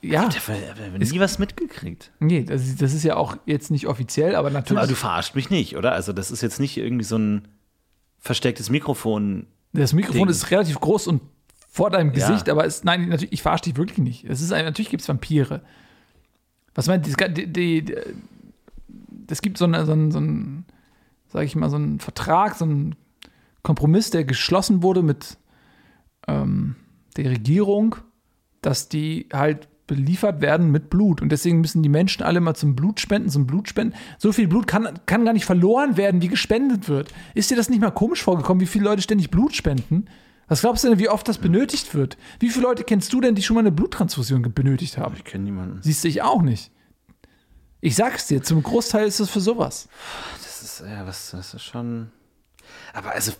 [0.00, 2.12] Ja, Ich habe nie was mitgekriegt.
[2.18, 4.78] nee, das, ist- das ist ja auch jetzt nicht offiziell, aber natürlich.
[4.78, 5.92] Aber du verarscht mich nicht, oder?
[5.92, 7.48] Also das ist jetzt nicht irgendwie so ein
[8.18, 9.46] verstecktes Mikrofon.
[9.72, 10.28] Das Mikrofon Ding.
[10.28, 11.22] ist relativ groß und
[11.70, 12.28] vor deinem Ja.
[12.28, 14.24] Gesicht, aber es, nein, natürlich, ich verarsche dich wirklich nicht.
[14.24, 15.62] Es ist natürlich gibt es Vampire.
[16.74, 17.14] Was meint die,
[17.46, 17.96] die, die
[19.28, 20.66] es gibt so, eine, so einen, so einen,
[21.28, 22.94] sag ich mal, so einen Vertrag, so einen
[23.62, 25.38] Kompromiss, der geschlossen wurde mit
[26.28, 26.76] ähm,
[27.16, 27.96] der Regierung,
[28.60, 31.20] dass die halt beliefert werden mit Blut.
[31.20, 33.98] Und deswegen müssen die Menschen alle mal zum Blutspenden, zum Blutspenden.
[34.18, 37.12] So viel Blut kann, kann gar nicht verloren werden, wie gespendet wird.
[37.34, 40.06] Ist dir das nicht mal komisch vorgekommen, wie viele Leute ständig Blut spenden?
[40.48, 42.16] Was glaubst du denn, wie oft das benötigt wird?
[42.38, 45.14] Wie viele Leute kennst du denn, die schon mal eine Bluttransfusion benötigt haben?
[45.16, 45.80] Ich kenne niemanden.
[45.82, 46.70] Siehst du, ich auch nicht.
[47.84, 49.88] Ich sag's dir, zum Großteil ist es für sowas.
[50.42, 52.10] Das ist, ja, was, das ist schon.
[52.94, 53.32] Aber also.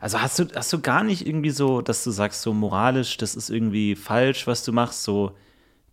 [0.00, 3.36] Also hast du, hast du gar nicht irgendwie so, dass du sagst, so moralisch, das
[3.36, 5.36] ist irgendwie falsch, was du machst, so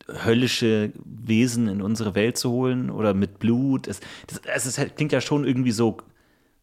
[0.08, 3.88] höllische Wesen in unsere Welt zu holen oder mit Blut.
[3.88, 5.98] Es, das, es ist, halt- klingt ja schon irgendwie so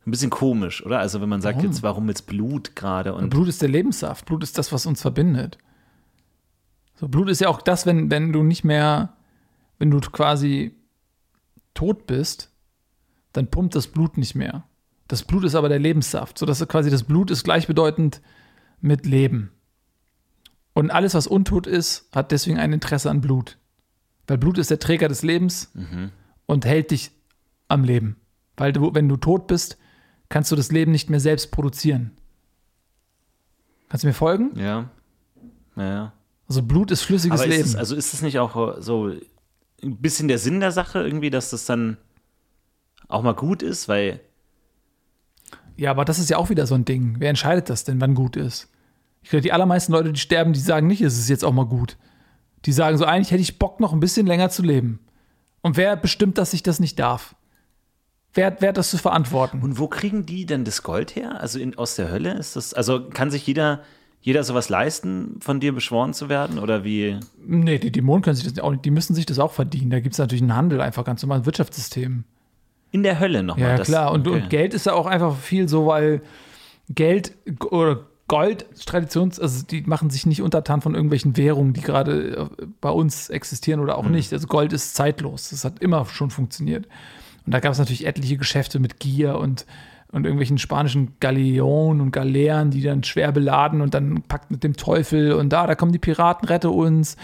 [0.07, 0.99] ein bisschen komisch, oder?
[0.99, 1.71] Also wenn man sagt Warum?
[1.71, 4.27] jetzt, warum jetzt Blut gerade und Blut ist der Lebenssaft.
[4.27, 5.59] Blut ist das, was uns verbindet.
[6.97, 9.14] So, Blut ist ja auch das, wenn, wenn du nicht mehr,
[9.85, 10.75] wenn du quasi
[11.75, 12.51] tot bist,
[13.35, 14.65] dann pumpt das Blut nicht mehr.
[15.09, 18.23] Das Blut ist aber der Lebenssaft, sodass quasi das Blut ist gleichbedeutend
[18.81, 19.51] mit Leben.
[20.73, 23.59] Und alles, was untot ist, hat deswegen ein Interesse an Blut.
[24.27, 25.71] Weil Blut ist der Träger des Lebens
[26.47, 27.11] und hält dich
[27.69, 28.17] am Leben.
[28.57, 29.77] Weil du, wenn du tot bist,
[30.31, 32.13] kannst du das Leben nicht mehr selbst produzieren.
[33.91, 34.59] Kannst du mir folgen?
[34.59, 34.89] ja.
[35.77, 36.15] Ja.
[36.49, 37.65] Also Blut ist flüssiges ist Leben.
[37.65, 39.13] es, also ist es nicht auch so
[39.85, 41.97] ein bisschen der Sinn der Sache irgendwie, dass das dann
[43.09, 44.21] auch mal gut ist, weil
[45.77, 47.17] ja, aber das ist ja auch wieder so ein Ding.
[47.19, 48.71] Wer entscheidet das denn, wann gut ist?
[49.23, 51.67] Ich glaube, die allermeisten Leute, die sterben, die sagen nicht, es ist jetzt auch mal
[51.67, 51.97] gut.
[52.65, 55.01] Die sagen so, eigentlich hätte ich Bock, noch ein bisschen länger zu leben.
[55.63, 57.35] Und wer bestimmt, dass ich das nicht darf?
[58.35, 59.63] Wer, wer hat das zu verantworten?
[59.63, 61.41] Und wo kriegen die denn das Gold her?
[61.41, 63.83] Also in, aus der Hölle ist das, also kann sich jeder,
[64.25, 66.59] jeder sowas leisten, von dir beschworen zu werden?
[66.59, 67.21] Oder wie?
[67.47, 69.91] Nee, die Dämonen können sich das auch nicht, die müssen sich das auch verdienen.
[69.91, 72.25] Da gibt es natürlich einen Handel, einfach ganz normal ein Wirtschaftssystem.
[72.91, 73.69] In der Hölle nochmal.
[73.69, 74.13] Ja, das, klar.
[74.13, 74.41] Und, okay.
[74.41, 76.23] und Geld ist ja auch einfach viel so, weil
[76.89, 77.35] Geld
[77.69, 82.67] oder Gold, Traditions, also die machen sich nicht untertan von irgendwelchen Währungen, die gerade äh,
[82.81, 84.33] bei uns existieren oder auch nicht.
[84.33, 85.51] Also Gold ist zeitlos.
[85.51, 86.87] Das hat immer schon funktioniert.
[87.45, 89.67] Und da gab es natürlich etliche Geschäfte mit Gier und,
[90.15, 94.77] und irgendwelchen spanischen Galeonen und Galeeren, die dann schwer beladen und dann packt mit dem
[94.77, 97.17] Teufel und da, da kommen die Piraten, rette uns.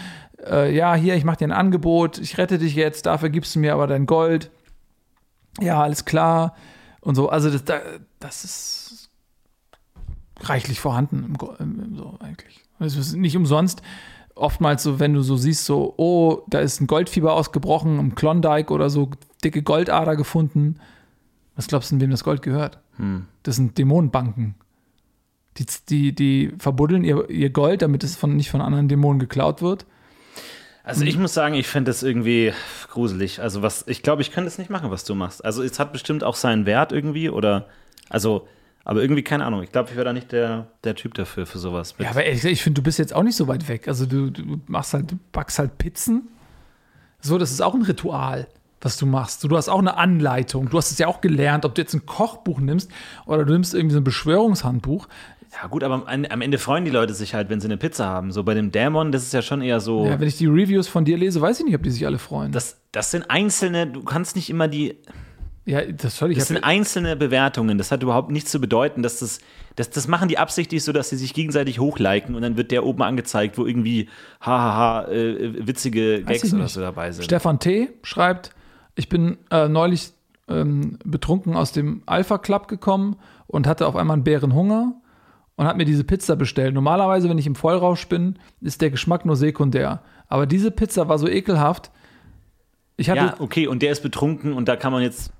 [0.45, 3.59] Äh, ja, hier, ich mache dir ein Angebot, ich rette dich jetzt, dafür gibst du
[3.59, 4.51] mir aber dein Gold
[5.59, 6.55] ja, alles klar
[7.01, 7.29] und so.
[7.29, 7.81] Also das, da-
[8.19, 9.09] das ist
[10.39, 12.63] reichlich vorhanden im so eigentlich.
[12.79, 13.81] Es ist nicht umsonst
[14.33, 18.73] oftmals so, wenn du so siehst, so, oh, da ist ein Goldfieber ausgebrochen im Klondike
[18.73, 19.11] oder so
[19.43, 20.77] dicke Goldader gefunden.
[21.55, 22.79] Was glaubst du, wem das Gold gehört?
[23.43, 24.55] Das sind Dämonenbanken.
[25.57, 29.61] Die, die, die verbuddeln ihr, ihr Gold, damit es von, nicht von anderen Dämonen geklaut
[29.61, 29.85] wird.
[30.83, 32.53] Also ich muss sagen, ich finde das irgendwie
[32.89, 33.41] gruselig.
[33.41, 35.43] Also was, ich glaube, ich kann das nicht machen, was du machst.
[35.45, 37.67] Also es hat bestimmt auch seinen Wert irgendwie oder,
[38.09, 38.47] also,
[38.83, 39.61] aber irgendwie keine Ahnung.
[39.61, 41.93] Ich glaube, ich wäre da nicht der, der Typ dafür, für sowas.
[41.99, 43.87] Ja, aber ich, ich finde, du bist jetzt auch nicht so weit weg.
[43.87, 46.29] Also du, du machst halt, du backst halt Pizzen.
[47.19, 48.47] So, das ist auch ein Ritual,
[48.81, 49.43] was du machst.
[49.43, 50.69] Du, du hast auch eine Anleitung.
[50.69, 52.91] Du hast es ja auch gelernt, ob du jetzt ein Kochbuch nimmst
[53.25, 55.07] oder du nimmst irgendwie so ein Beschwörungshandbuch.
[55.61, 58.05] Ja gut, aber am, am Ende freuen die Leute sich halt, wenn sie eine Pizza
[58.05, 58.31] haben.
[58.31, 60.87] So bei dem Dämon, das ist ja schon eher so, Ja, wenn ich die Reviews
[60.87, 62.51] von dir lese, weiß ich nicht, ob die sich alle freuen.
[62.51, 64.95] das, das sind einzelne, du kannst nicht immer die,
[65.65, 67.77] ja, das soll ich Das sind einzelne Bewertungen.
[67.77, 69.39] Das hat überhaupt nichts zu bedeuten, dass das,
[69.75, 72.83] das, das machen die absichtlich so, dass sie sich gegenseitig hochliken und dann wird der
[72.85, 74.09] oben angezeigt, wo irgendwie
[74.39, 77.25] hahaha äh, witzige Gags oder so dabei sind.
[77.25, 77.89] Stefan T.
[78.03, 78.51] schreibt,
[78.95, 80.11] ich bin äh, neulich
[80.47, 83.15] ähm, betrunken aus dem Alpha Club gekommen
[83.47, 84.93] und hatte auf einmal einen Bärenhunger
[85.55, 86.73] und habe mir diese Pizza bestellt.
[86.73, 90.01] Normalerweise, wenn ich im Vollrausch bin, ist der Geschmack nur sekundär.
[90.27, 91.91] Aber diese Pizza war so ekelhaft.
[92.97, 95.31] Ich hatte, ja, okay, und der ist betrunken und da kann man jetzt,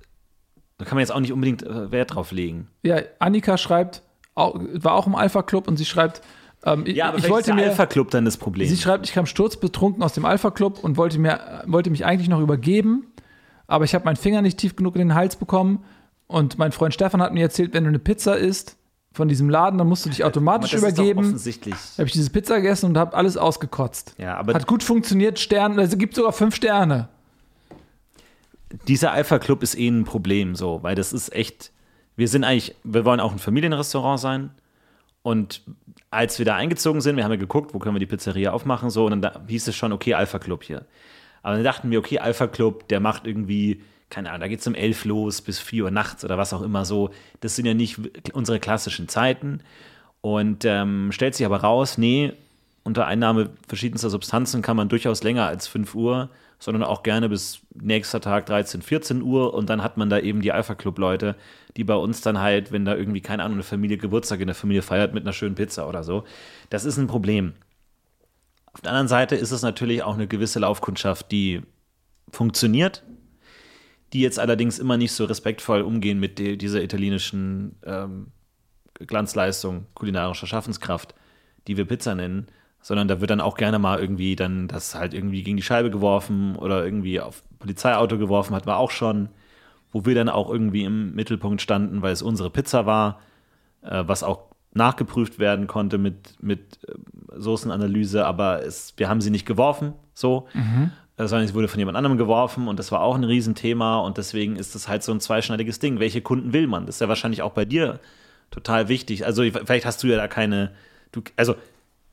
[0.78, 2.68] da kann man jetzt auch nicht unbedingt äh, Wert drauf legen.
[2.84, 4.04] ja, Annika schreibt,
[4.36, 6.22] war auch im Alpha Club und sie schreibt,
[6.66, 8.68] ähm, Ja, aber ich wollte ist der mir, Alpha-Club dann das Problem.
[8.68, 12.40] Sie schreibt, ich kam sturzbetrunken aus dem Alpha-Club und wollte, mir, wollte mich eigentlich noch
[12.40, 13.08] übergeben,
[13.72, 15.84] aber ich habe meinen Finger nicht tief genug in den Hals bekommen.
[16.28, 18.76] Und mein Freund Stefan hat mir erzählt, wenn du eine Pizza isst
[19.14, 21.20] von diesem Laden, dann musst du dich automatisch das ist doch übergeben.
[21.20, 21.76] offensichtlich.
[21.98, 24.16] habe ich diese Pizza gegessen und habe alles ausgekotzt.
[24.18, 27.08] Ja, aber Hat gut funktioniert, Stern, also gibt sogar fünf Sterne.
[28.88, 31.72] dieser Alpha-Club ist eh ein Problem, so, weil das ist echt,
[32.18, 34.52] wir sind eigentlich, wir wollen auch ein Familienrestaurant sein.
[35.24, 35.62] Und
[36.10, 38.90] als wir da eingezogen sind, wir haben ja geguckt, wo können wir die Pizzeria aufmachen,
[38.90, 40.86] so, und dann da, hieß es schon, okay, Alpha-Club hier.
[41.44, 44.76] Aber dann dachten wir, okay, Alpha-Club, der macht irgendwie, keine Ahnung, da geht es um
[44.76, 47.10] elf los bis vier Uhr nachts oder was auch immer so.
[47.40, 48.00] Das sind ja nicht
[48.34, 49.62] unsere klassischen Zeiten.
[50.22, 52.34] Und ähm, stellt sich aber raus, nee,
[52.84, 56.30] unter Einnahme verschiedenster Substanzen kann man durchaus länger als 5 Uhr,
[56.60, 59.54] sondern auch gerne bis nächster Tag 13, 14 Uhr.
[59.54, 61.36] Und dann hat man da eben die Alpha-Club-Leute,
[61.78, 64.56] die bei uns dann halt, wenn da irgendwie, keine Ahnung, eine Familie Geburtstag in der
[64.56, 66.24] Familie feiert mit einer schönen Pizza oder so.
[66.70, 67.54] Das ist ein Problem.
[68.74, 71.62] Auf der anderen Seite ist es natürlich auch eine gewisse Laufkundschaft, die
[72.32, 73.04] funktioniert,
[74.14, 78.32] die jetzt allerdings immer nicht so respektvoll umgehen mit die, dieser italienischen ähm,
[78.94, 81.16] Glanzleistung kulinarischer Schaffenskraft,
[81.68, 82.48] die wir Pizza nennen,
[82.82, 85.92] sondern da wird dann auch gerne mal irgendwie dann das halt irgendwie gegen die Scheibe
[85.92, 89.30] geworfen oder irgendwie auf Polizeiauto geworfen, hatten wir auch schon,
[89.92, 93.22] wo wir dann auch irgendwie im Mittelpunkt standen, weil es unsere Pizza war,
[93.82, 96.94] äh, was auch nachgeprüft werden konnte mit, mit äh,
[97.38, 100.48] Soßenanalyse, aber es, wir haben sie nicht geworfen, so,
[101.18, 104.18] äh, sondern sie wurde von jemand anderem geworfen und das war auch ein Riesenthema und
[104.18, 106.00] deswegen ist das halt so ein zweischneidiges Ding.
[106.00, 106.86] Welche Kunden will man?
[106.86, 108.00] Das ist ja wahrscheinlich auch bei dir
[108.50, 109.26] total wichtig.
[109.26, 110.72] Also ich- vielleicht hast du ja da keine,
[111.12, 111.56] du, also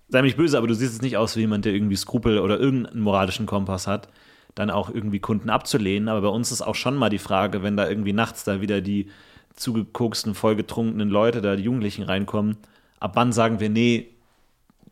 [0.09, 2.39] sei mir nicht böse, aber du siehst es nicht aus wie jemand, der irgendwie Skrupel
[2.39, 4.09] oder irgendeinen moralischen Kompass hat,
[4.55, 6.09] dann auch irgendwie Kunden abzulehnen.
[6.09, 8.81] Aber bei uns ist auch schon mal die Frage, wenn da irgendwie nachts da wieder
[8.81, 9.11] die
[9.59, 12.57] zugekoksten, vollgetrunkenen Leute, da die Jugendlichen reinkommen,
[13.01, 14.09] ab wann sagen wir, nee,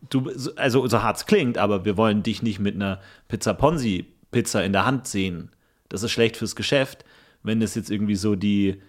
[0.09, 4.05] du, also so hart es klingt, aber wir wollen dich nicht mit einer Pizza Ponzi
[4.31, 5.51] Pizza in der Hand sehen.
[5.89, 7.05] Das ist schlecht fürs Geschäft,
[7.43, 8.81] wenn das jetzt irgendwie so die,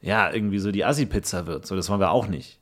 [0.00, 1.66] ja, irgendwie so die Assi-Pizza wird.
[1.66, 2.58] So, das wollen wir auch nicht.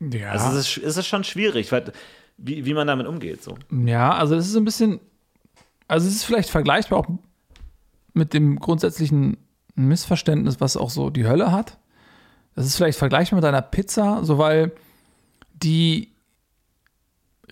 [0.00, 0.32] Ja.
[0.32, 1.92] Also es ist, es ist schon schwierig, weil,
[2.36, 3.42] wie, wie man damit umgeht.
[3.42, 3.56] So.
[3.70, 4.98] Ja, also das ist ein bisschen,
[5.86, 7.06] also es ist vielleicht vergleichbar auch
[8.12, 9.36] mit dem grundsätzlichen
[9.74, 11.78] Missverständnis, was auch so die Hölle hat.
[12.54, 14.72] Das ist vielleicht vergleichbar mit einer Pizza, so weil
[15.54, 16.12] die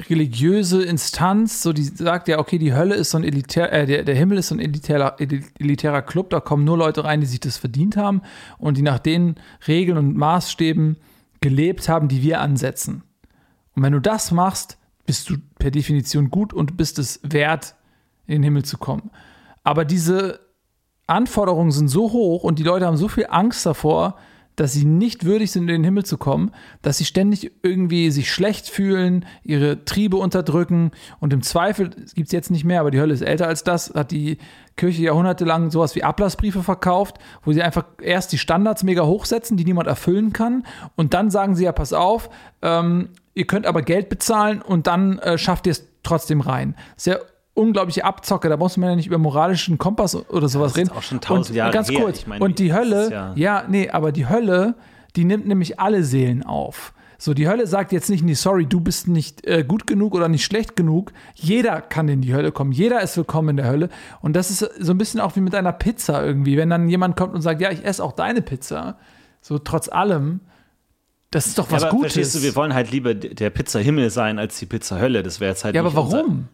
[0.08, 4.04] religiöse Instanz, so die sagt ja, okay, die Hölle ist so ein elitär, äh, der,
[4.04, 7.40] der Himmel ist so ein elitärer, elitärer Club, da kommen nur Leute rein, die sich
[7.40, 8.22] das verdient haben
[8.58, 9.34] und die nach den
[9.66, 10.96] Regeln und Maßstäben
[11.40, 13.02] gelebt haben, die wir ansetzen.
[13.74, 17.74] Und wenn du das machst, bist du per Definition gut und bist es wert,
[18.26, 19.10] in den Himmel zu kommen.
[19.64, 20.40] Aber diese
[21.06, 24.16] Anforderungen sind so hoch und die Leute haben so viel Angst davor,
[24.60, 26.50] dass sie nicht würdig sind, in den Himmel zu kommen,
[26.82, 32.32] dass sie ständig irgendwie sich schlecht fühlen, ihre Triebe unterdrücken und im Zweifel, gibt es
[32.32, 34.36] jetzt nicht mehr, aber die Hölle ist älter als das, hat die
[34.76, 39.64] Kirche jahrhundertelang sowas wie Ablassbriefe verkauft, wo sie einfach erst die Standards mega hochsetzen, die
[39.64, 42.28] niemand erfüllen kann und dann sagen sie ja, pass auf,
[42.60, 46.76] ähm, ihr könnt aber Geld bezahlen und dann äh, schafft ihr es trotzdem rein.
[46.98, 47.22] Sehr
[47.60, 50.90] unglaubliche Abzocke, da muss man ja nicht über moralischen Kompass oder sowas ist reden.
[50.90, 52.00] auch schon tausend und Jahre ganz her.
[52.00, 54.74] kurz, meine, und die das Hölle, ist ja, ja- nee, aber die Hölle,
[55.16, 56.92] die nimmt nämlich alle Seelen auf.
[57.18, 60.28] So, die Hölle sagt jetzt nicht, nee, sorry, du bist nicht äh, gut genug oder
[60.28, 61.12] nicht schlecht genug.
[61.34, 62.72] Jeder kann in die Hölle kommen.
[62.72, 63.90] Jeder ist willkommen in der Hölle.
[64.22, 66.56] Und das ist so ein bisschen auch wie mit einer Pizza irgendwie.
[66.56, 68.96] Wenn dann jemand kommt und sagt, ja, ich esse auch deine Pizza,
[69.42, 70.40] so trotz allem,
[71.30, 72.14] das ist doch was ja, aber Gutes.
[72.14, 75.22] Verstehst du, wir wollen halt lieber der Pizza Himmel sein als die Pizza Hölle.
[75.22, 76.48] Das wäre jetzt halt ja, aber warum?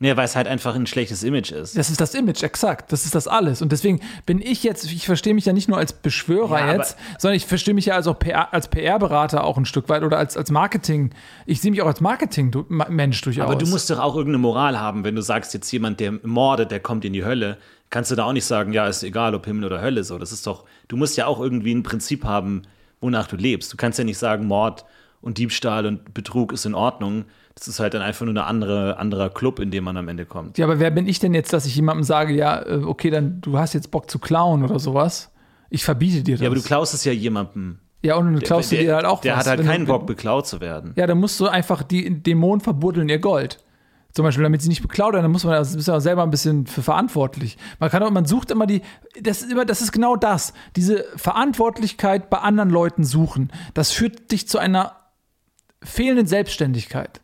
[0.00, 1.76] Nee, weil es halt einfach ein schlechtes Image ist.
[1.76, 2.92] Das ist das Image, exakt.
[2.92, 3.62] Das ist das alles.
[3.62, 6.96] Und deswegen bin ich jetzt, ich verstehe mich ja nicht nur als Beschwörer Ja, jetzt,
[7.18, 10.16] sondern ich verstehe mich ja als, auch PR, als PR-Berater auch ein Stück weit oder
[10.16, 11.10] als, als Marketing.
[11.46, 13.44] Ich sehe mich auch als Marketing-Mensch durchaus.
[13.44, 16.70] Aber du musst doch auch irgendeine Moral haben, wenn du sagst, jetzt jemand, der mordet,
[16.70, 17.58] der kommt in die Hölle,
[17.90, 20.16] kannst du da auch nicht sagen, ja, ist egal, ob Himmel oder Hölle so.
[20.18, 22.62] Das ist doch, du musst ja auch irgendwie ein Prinzip haben,
[23.00, 23.72] wonach du lebst.
[23.72, 24.84] Du kannst ja nicht sagen, Mord
[25.20, 27.24] und Diebstahl und Betrug ist in Ordnung.
[27.54, 30.24] Das ist halt dann einfach nur ein andere, anderer Club, in dem man am Ende
[30.26, 30.58] kommt.
[30.58, 33.40] Ja, aber wer bin ich denn jetzt, dass ich jemandem sage, ja, äh, okay, dann
[33.40, 35.32] du hast jetzt Bock zu klauen oder sowas?
[35.70, 36.40] Ich verbiete dir das.
[36.42, 37.78] Ja, aber du klaust es ja jemandem.
[38.00, 39.40] Ja, und dann klaust der, du dir halt auch Der was.
[39.40, 40.92] hat halt wenn du- keinen Bock, beklaut zu werden.
[40.96, 43.58] Ja, dann musst du einfach die Dämonen verbuddeln ihr Gold.
[44.12, 46.22] Zum Beispiel, damit sie nicht beklaut werden, dann muss man das ist ja auch selber
[46.22, 47.58] ein bisschen für verantwortlich.
[47.80, 48.80] Man kann auch, man sucht immer die,
[49.20, 50.54] das ist immer, das ist genau das.
[50.76, 54.96] Diese Verantwortlichkeit bei anderen Leuten suchen, das führt dich zu einer
[55.82, 57.20] fehlenden Selbstständigkeit.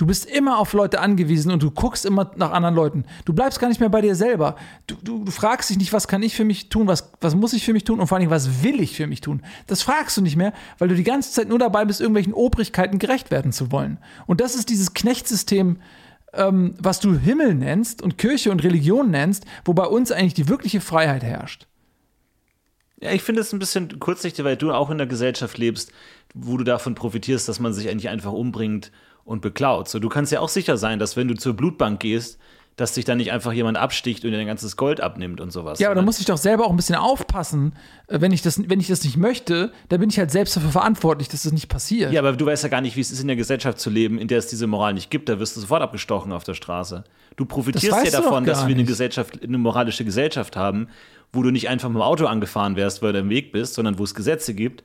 [0.00, 3.04] Du bist immer auf Leute angewiesen und du guckst immer nach anderen Leuten.
[3.26, 4.56] Du bleibst gar nicht mehr bei dir selber.
[4.86, 7.52] Du, du, du fragst dich nicht, was kann ich für mich tun, was, was muss
[7.52, 9.42] ich für mich tun und vor allem, was will ich für mich tun.
[9.66, 12.98] Das fragst du nicht mehr, weil du die ganze Zeit nur dabei bist, irgendwelchen Obrigkeiten
[12.98, 13.98] gerecht werden zu wollen.
[14.26, 15.76] Und das ist dieses Knechtsystem,
[16.32, 20.48] ähm, was du Himmel nennst und Kirche und Religion nennst, wo bei uns eigentlich die
[20.48, 21.66] wirkliche Freiheit herrscht.
[23.00, 25.92] Ja, ich finde es ein bisschen kurzsichtig, weil du auch in einer Gesellschaft lebst,
[26.34, 28.92] wo du davon profitierst, dass man sich eigentlich einfach umbringt
[29.24, 29.88] und beklaut.
[29.88, 32.38] So, du kannst ja auch sicher sein, dass wenn du zur Blutbank gehst,
[32.76, 35.78] dass dich dann nicht einfach jemand absticht und dir dein ganzes Gold abnimmt und sowas.
[35.80, 37.74] Ja, aber da muss ich doch selber auch ein bisschen aufpassen.
[38.06, 40.70] Äh, Wenn ich das, wenn ich das nicht möchte, dann bin ich halt selbst dafür
[40.70, 42.12] verantwortlich, dass das nicht passiert.
[42.12, 44.18] Ja, aber du weißt ja gar nicht, wie es ist, in der Gesellschaft zu leben,
[44.18, 45.28] in der es diese Moral nicht gibt.
[45.28, 47.04] Da wirst du sofort abgestochen auf der Straße.
[47.36, 48.84] Du profitierst ja davon, dass wir eine.
[48.84, 50.88] Gesellschaft, eine moralische Gesellschaft haben,
[51.32, 53.98] wo du nicht einfach mit dem Auto angefahren wärst, weil du im Weg bist, sondern
[53.98, 54.82] wo es Gesetze gibt.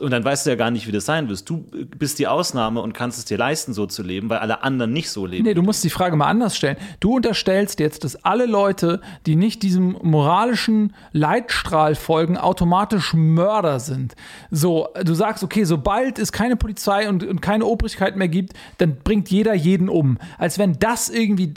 [0.00, 1.48] Und dann weißt du ja gar nicht, wie das sein wirst.
[1.48, 1.64] Du
[1.98, 5.10] bist die Ausnahme und kannst es dir leisten, so zu leben, weil alle anderen nicht
[5.10, 5.44] so leben.
[5.44, 6.76] Nee, du musst die Frage mal anders stellen.
[7.00, 14.14] Du unterstellst jetzt, dass alle Leute, die nicht diesem moralischen Leitstrahl folgen, automatisch Mörder sind.
[14.50, 18.98] So, du sagst, okay, sobald es keine Polizei und, und keine Obrigkeit mehr gibt, dann
[19.02, 20.18] bringt jeder jeden um.
[20.36, 21.54] Als wenn das irgendwie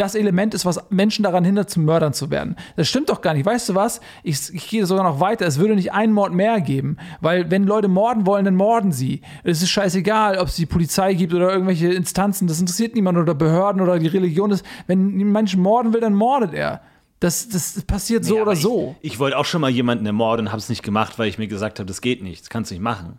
[0.00, 2.56] das Element ist, was Menschen daran hindert, zu Mördern zu werden.
[2.76, 3.44] Das stimmt doch gar nicht.
[3.44, 4.00] Weißt du was?
[4.22, 5.46] Ich, ich gehe sogar noch weiter.
[5.46, 9.20] Es würde nicht einen Mord mehr geben, weil wenn Leute morden wollen, dann morden sie.
[9.44, 12.48] Es ist scheißegal, ob es die Polizei gibt oder irgendwelche Instanzen.
[12.48, 14.50] Das interessiert niemand oder Behörden oder die Religion.
[14.50, 14.64] ist.
[14.86, 16.80] wenn ein Mensch morden will, dann mordet er.
[17.18, 18.96] Das, das passiert so Ja, oder so.
[19.02, 21.48] Ich, wollte auch schon mal jemanden ermorden und habe es nicht gemacht, weil ich mir
[21.48, 23.18] gesagt habe, das geht nicht, das kannst du nicht machen.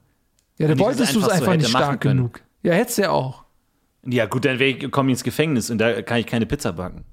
[0.57, 2.17] Ja, dann wolltest das du es einfach so einfach nicht stark können.
[2.17, 2.41] genug.
[2.63, 3.43] Ja, hättest du ja auch.
[4.05, 4.57] Ja, gut, dann
[4.91, 7.05] komme ich ins Gefängnis und da kann ich keine Pizza backen.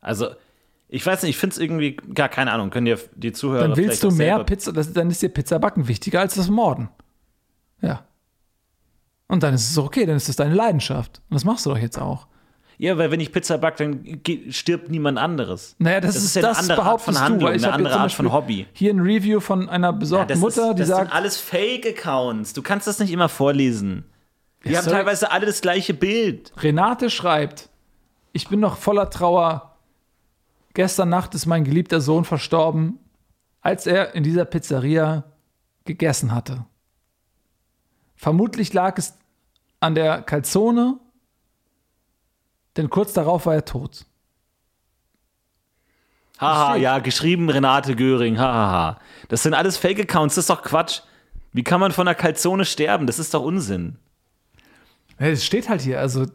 [0.00, 0.28] Also,
[0.88, 3.76] ich weiß nicht, ich finde es irgendwie, gar keine Ahnung, können dir die Zuhörer Dann
[3.76, 6.90] willst du mehr Pizza, das, dann ist dir Pizza backen wichtiger als das Morden.
[7.80, 8.04] Ja.
[9.26, 11.22] Und dann ist es okay, dann ist es deine Leidenschaft.
[11.30, 12.26] Und das machst du doch jetzt auch.
[12.76, 15.76] Ja, weil wenn ich Pizza backe, dann stirbt niemand anderes.
[15.78, 17.54] Naja, das, Das ist, ja eine das andere Art von Handlung, du.
[17.54, 18.66] Eine andere Art von Hobby.
[18.72, 22.52] Hier ein Review von einer besorgten das Mutter, ist, die das sagt, sind alles Fake-Accounts.
[22.52, 24.04] Du kannst das nicht immer vorlesen.
[24.64, 26.52] Die haben teilweise alle das gleiche Bild.
[26.56, 27.68] Renate schreibt,
[28.32, 29.76] ich bin noch voller Trauer.
[30.74, 32.98] Gestern Nacht ist mein geliebter Sohn verstorben,
[33.60, 35.24] als er in dieser Pizzeria
[35.84, 36.64] gegessen hatte.
[38.14, 39.18] Vermutlich lag es
[39.80, 40.98] an der Calzone,
[42.76, 44.06] denn kurz darauf war er tot.
[46.38, 48.98] Haha, ja, geschrieben Renate Göring, hahaha.
[49.28, 51.02] Das sind alles Fake-Accounts, das ist doch Quatsch.
[51.52, 53.06] Wie kann man von einer Kalzone sterben?
[53.06, 53.98] Das ist doch Unsinn.
[55.18, 56.26] Es steht halt hier, also.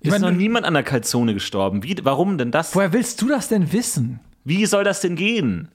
[0.00, 1.82] Ich Ist noch niemand an der Kalzone gestorben.
[1.82, 2.74] Wie, warum denn das?
[2.74, 4.20] woher willst du das denn wissen?
[4.44, 5.68] Wie soll das denn gehen?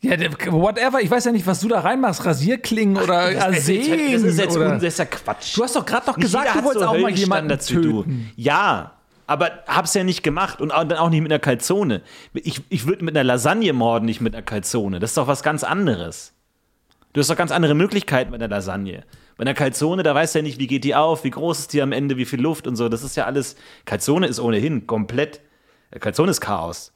[0.00, 0.16] Ja,
[0.50, 4.38] whatever, ich weiß ja nicht, was du da reinmachst, Rasierklingen oder das, Arsen das ist
[4.38, 5.56] jetzt oder das ist ja Quatsch.
[5.56, 7.56] Du hast doch gerade noch Nicht gesagt, du wolltest so auch mal jemanden du.
[7.56, 8.30] töten.
[8.36, 8.92] Ja,
[9.26, 12.02] aber hab's ja nicht gemacht und dann auch nicht mit einer Kalzone.
[12.34, 15.00] Ich, ich würde mit einer Lasagne morden, nicht mit einer Kalzone.
[15.00, 16.34] Das ist doch was ganz anderes.
[17.12, 19.04] Du hast doch ganz andere Möglichkeiten mit einer Lasagne.
[19.36, 21.72] Bei einer Kalzone, da weißt du ja nicht, wie geht die auf, wie groß ist
[21.72, 22.88] die am Ende, wie viel Luft und so.
[22.88, 23.56] Das ist ja alles.
[23.84, 25.40] Kalzone ist ohnehin komplett.
[26.00, 26.92] Kalzone ist Chaos.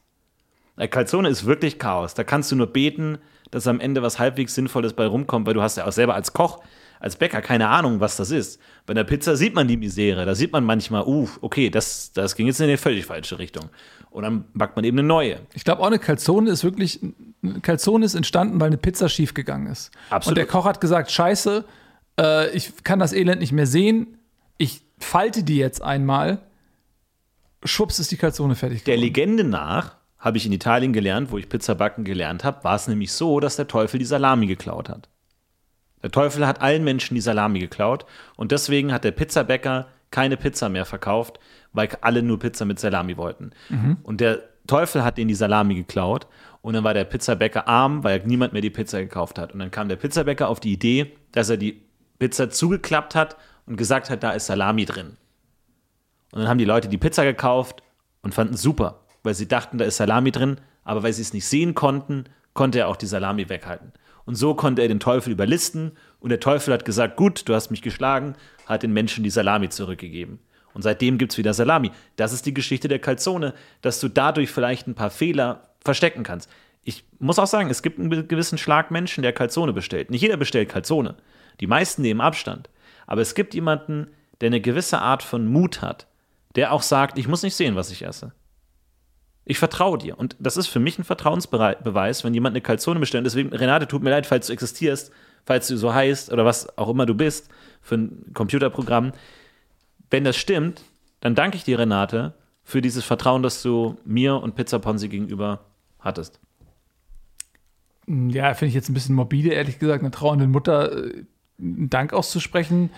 [0.76, 2.14] Eine Kalzone ist wirklich Chaos.
[2.14, 3.18] Da kannst du nur beten,
[3.50, 6.32] dass am Ende was halbwegs Sinnvolles bei rumkommt, weil du hast ja auch selber als
[6.32, 6.60] Koch,
[7.00, 8.60] als Bäcker keine Ahnung, was das ist.
[8.86, 10.24] Bei der Pizza sieht man die Misere.
[10.24, 13.70] Da sieht man manchmal, uh, okay, das, das ging jetzt in eine völlig falsche Richtung.
[14.10, 15.40] Und dann backt man eben eine neue.
[15.54, 17.00] Ich glaube auch eine Calzone ist wirklich,
[17.42, 19.90] eine Calzone ist entstanden, weil eine Pizza schiefgegangen ist.
[20.10, 20.32] Absolut.
[20.32, 21.64] Und der Koch hat gesagt, scheiße,
[22.20, 24.18] Äh, ich kann das Elend nicht mehr sehen.
[24.58, 26.40] Ich falte die jetzt einmal.
[27.64, 28.84] Schwupps ist die Calzone fertig.
[28.84, 28.96] Der.
[28.96, 32.88] Legende nach, habe ich in Italien gelernt, wo ich Pizza backen gelernt habe, war es
[32.88, 35.08] nämlich so, dass der Teufel die Salami geklaut hat.
[36.02, 38.06] Der Teufel hat allen Menschen die Salami geklaut
[38.36, 41.38] und deswegen hat der Pizzabäcker keine Pizza mehr verkauft,
[41.72, 43.50] weil alle nur Pizza mit Salami wollten.
[44.02, 46.26] Und der Teufel hat ihnen die Salami geklaut
[46.62, 49.52] und dann war der Pizzabäcker arm, weil niemand mehr die Pizza gekauft hat.
[49.52, 51.82] Und dann kam der Pizzabäcker auf die Idee, dass er die
[52.20, 55.16] Pizza zugeklappt hat und gesagt hat, da ist Salami drin.
[56.30, 57.82] Und dann haben die Leute die Pizza gekauft
[58.22, 61.32] und fanden es super, weil sie dachten, da ist Salami drin, aber weil sie es
[61.32, 63.92] nicht sehen konnten, konnte er auch die Salami weghalten.
[64.26, 67.70] Und so konnte er den Teufel überlisten und der Teufel hat gesagt, gut, du hast
[67.70, 70.38] mich geschlagen, hat den Menschen die Salami zurückgegeben.
[70.72, 71.90] Und seitdem gibt es wieder Salami.
[72.14, 76.48] Das ist die Geschichte der Calzone, dass du dadurch vielleicht ein paar Fehler verstecken kannst.
[76.84, 80.10] Ich muss auch sagen, es gibt einen gewissen Schlag Menschen, der Calzone bestellt.
[80.10, 81.16] Nicht jeder bestellt Calzone.
[81.60, 82.70] Die meisten nehmen Abstand.
[83.06, 84.08] Aber es gibt jemanden,
[84.40, 86.06] der eine gewisse Art von Mut hat,
[86.56, 88.32] der auch sagt, ich muss nicht sehen, was ich esse.
[89.44, 90.18] Ich vertraue dir.
[90.18, 93.26] Und das ist für mich ein Vertrauensbeweis, wenn jemand eine Calzone bestellt.
[93.26, 95.12] Deswegen, Renate, tut mir leid, falls du existierst,
[95.44, 97.48] falls du so heißt oder was auch immer du bist
[97.80, 99.12] für ein Computerprogramm.
[100.10, 100.82] Wenn das stimmt,
[101.20, 102.34] dann danke ich dir, Renate,
[102.64, 105.60] für dieses Vertrauen, das du mir und Pizza Ponzi gegenüber
[105.98, 106.38] hattest.
[108.06, 111.24] Ja, finde ich jetzt ein bisschen morbide, ehrlich gesagt, einer trauernden Mutter äh,
[111.60, 112.90] einen Dank auszusprechen,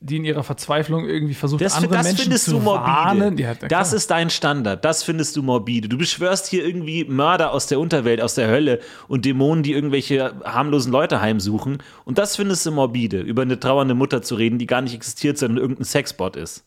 [0.00, 3.38] die in ihrer Verzweiflung irgendwie versucht, Das, andere das Menschen findest zu warnen.
[3.38, 4.84] Ja, das ist dein Standard.
[4.84, 5.88] Das findest du morbide.
[5.88, 10.34] Du beschwörst hier irgendwie Mörder aus der Unterwelt, aus der Hölle und Dämonen, die irgendwelche
[10.44, 11.82] harmlosen Leute heimsuchen.
[12.04, 15.38] Und das findest du morbide, über eine trauernde Mutter zu reden, die gar nicht existiert,
[15.38, 16.64] sondern irgendein Sexbot ist.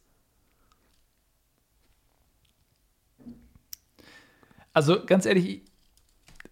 [4.74, 5.62] Also ganz ehrlich,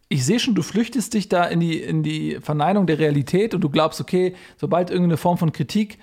[0.09, 3.61] ich, sehe schon, du flüchtest dich da in die, in die Verneinung der Realität und
[3.61, 5.99] du glaubst, okay, sobald irgendeine Form von Kritik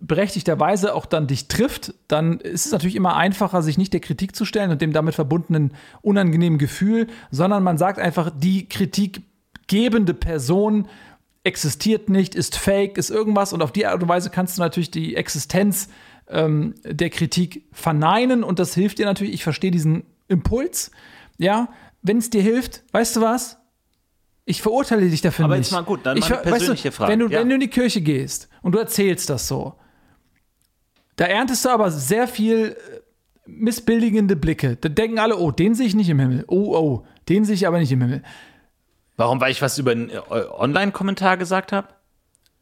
[0.00, 4.36] berechtigterweise auch dann dich trifft, dann ist es natürlich immer einfacher, sich nicht der Kritik
[4.36, 10.88] zu stellen und dem damit verbundenen unangenehmen Gefühl, sondern man sagt einfach, die kritikgebende Person
[11.44, 14.90] existiert nicht, ist fake, ist irgendwas und auf die Art und Weise kannst du natürlich
[14.90, 15.88] die Existenz
[16.28, 20.90] ähm, der Kritik verneinen und das hilft dir natürlich, ich verstehe diesen Impuls,
[21.38, 21.68] ja,
[22.06, 23.58] wenn es dir hilft, weißt du was?
[24.44, 25.66] Ich verurteile dich dafür Aber nicht.
[25.66, 27.40] jetzt mal gut, dann ich, mal eine ver- weißt persönliche du, Frage, Wenn du, ja.
[27.40, 29.74] wenn du in die Kirche gehst und du erzählst das so,
[31.16, 33.00] da erntest du aber sehr viel äh,
[33.46, 34.76] missbilligende Blicke.
[34.76, 36.44] Da denken alle, oh, den sehe ich nicht im Himmel.
[36.48, 38.22] Oh, oh, den sehe ich aber nicht im Himmel.
[39.16, 39.40] Warum?
[39.40, 41.88] Weil ich was über einen äh, Online-Kommentar gesagt habe?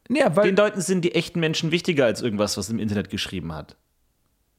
[0.09, 3.53] Ja, weil, Den Leuten sind die echten Menschen wichtiger als irgendwas, was im Internet geschrieben
[3.53, 3.75] hat.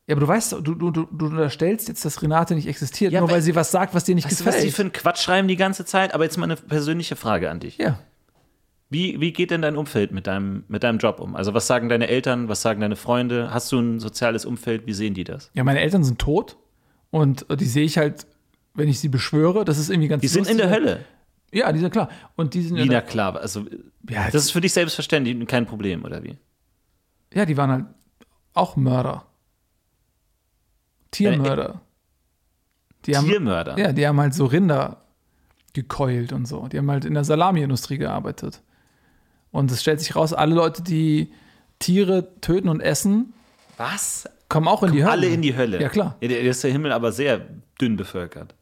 [0.06, 3.20] Ja aber du weißt, du, du, du, du unterstellst jetzt, dass Renate nicht existiert, Ja,
[3.20, 4.68] nur weil weil- sie was sagt, was dir nicht Weißt du, was gefällt.
[4.68, 6.14] die für einen Quatsch schreiben die ganze Zeit?
[6.14, 7.78] Aber jetzt mal eine persönliche Frage an dich.
[7.78, 7.98] ja.
[8.88, 11.34] Wie, wie geht denn dein Umfeld mit deinem, mit deinem Job um?
[11.34, 13.52] Also was sagen deine Eltern, was sagen deine Freunde?
[13.52, 14.86] Hast du ein soziales Umfeld?
[14.86, 15.50] Wie sehen die das?
[15.54, 16.56] ja, meine Eltern sind tot
[17.10, 18.28] und äh, die sehe ich halt,
[18.74, 20.84] wenn ich sie beschwöre, das ist irgendwie ganz Die sind in der lustig.
[20.86, 21.04] Hölle.
[21.52, 22.08] Ja, die sind klar.
[22.36, 23.34] Und die sind Wie, in na der, klar.
[23.40, 23.64] Also,
[24.08, 26.36] Ja, das ist für dich selbstverständlich und kein Problem, oder wie?
[27.34, 27.84] ja, die waren halt
[28.54, 29.26] auch Mörder.
[31.16, 31.80] Tiermörder.
[33.06, 33.78] Die haben, Tiermörder.
[33.78, 35.02] Ja, die haben halt so Rinder
[35.72, 36.68] gekeult und so.
[36.68, 38.62] Die haben halt in der Salamiindustrie gearbeitet.
[39.52, 41.32] Und es stellt sich raus, alle Leute, die
[41.78, 43.32] Tiere töten und essen,
[43.76, 44.28] Was?
[44.48, 45.12] kommen auch in die Hölle.
[45.12, 45.80] Alle in die Hölle.
[45.80, 46.16] Ja, klar.
[46.20, 47.46] Ja, ist der Himmel aber sehr
[47.80, 48.54] dünn bevölkert.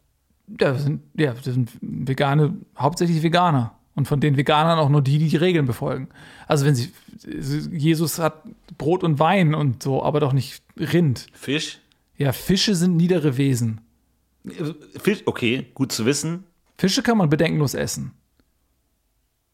[0.49, 3.75] Ja, das sind, ja, das sind vegane, hauptsächlich Veganer.
[3.95, 6.09] Und von den Veganern auch nur die, die die Regeln befolgen.
[6.49, 6.93] Also wenn sie,
[7.73, 8.43] Jesus hat
[8.77, 11.29] Brot und Wein und so, aber doch nicht Rind.
[11.33, 11.79] Fisch?
[12.17, 13.81] Ja, Fische sind niedere Wesen.
[15.01, 16.45] Fisch, okay, gut zu wissen.
[16.79, 18.13] Fische kann man bedenkenlos essen.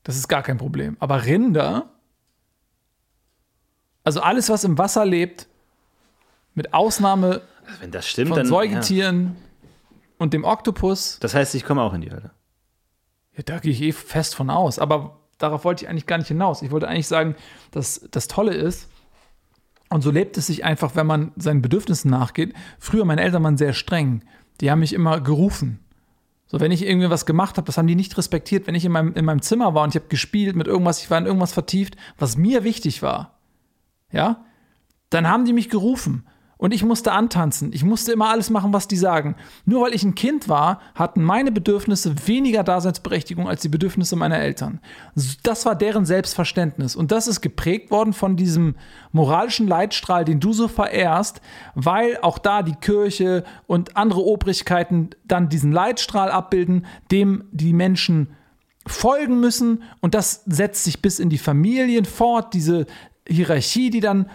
[0.02, 0.96] Das ist gar kein Problem.
[0.98, 1.90] Aber Rinder,
[4.02, 5.46] also alles, was im Wasser lebt,
[6.54, 8.46] mit Ausnahme Also wenn das stimmt, von dann.
[8.46, 8.50] Ja.
[8.50, 9.36] Säugetieren
[10.18, 12.30] und dem Oktopus, Das heißt, ich komme auch in die Hölle.
[13.36, 14.78] Ja, da gehe ich eh fest von aus.
[14.78, 16.62] Aber darauf wollte ich eigentlich gar nicht hinaus.
[16.62, 17.36] Ich wollte eigentlich sagen,
[17.70, 18.88] dass das Tolle ist,
[19.90, 22.54] und so lebt es sich einfach, wenn man seinen Bedürfnissen nachgeht.
[22.78, 24.22] Früher, meine Eltern waren sehr streng.
[24.60, 25.80] Die haben mich immer gerufen.
[26.46, 28.66] So, wenn ich irgendwie was gemacht habe, das haben die nicht respektiert.
[28.66, 31.10] Wenn ich in meinem, in meinem Zimmer war und ich habe gespielt mit irgendwas, ich
[31.10, 33.38] war in irgendwas vertieft, was mir wichtig war,
[34.12, 34.44] ja,
[35.10, 36.24] dann haben die mich gerufen.
[36.60, 37.72] Und ich musste antanzen.
[37.72, 39.34] Ich musste immer alles machen, was die sagen.
[39.64, 44.38] Nur weil ich ein Kind war, hatten meine Bedürfnisse weniger Daseinsberechtigung als die Bedürfnisse meiner
[44.38, 44.78] Eltern.
[45.42, 46.96] Das war deren Selbstverständnis.
[46.96, 48.74] Und das ist geprägt worden von diesem
[49.10, 51.40] moralischen Leitstrahl, den du so verehrst,
[51.74, 58.36] weil auch da die Kirche und andere Obrigkeiten dann diesen Leitstrahl abbilden, dem die Menschen
[58.86, 62.86] folgen müssen und das setzt sich bis in die Familien fort, diese
[63.26, 64.26] Hierarchie, die dann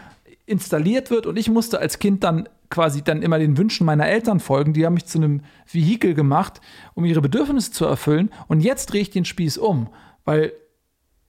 [0.46, 4.39] installiert wird und ich musste als Kind dann quasi dann immer den Wünschen meiner Eltern
[4.39, 4.74] folgen.
[4.74, 5.41] Die haben mich zu einem
[5.72, 6.62] Vehikel gemacht,
[6.93, 8.30] um ihre Bedürfnisse zu erfüllen.
[8.48, 9.89] Und jetzt drehe ich den Spieß um,
[10.24, 10.54] weil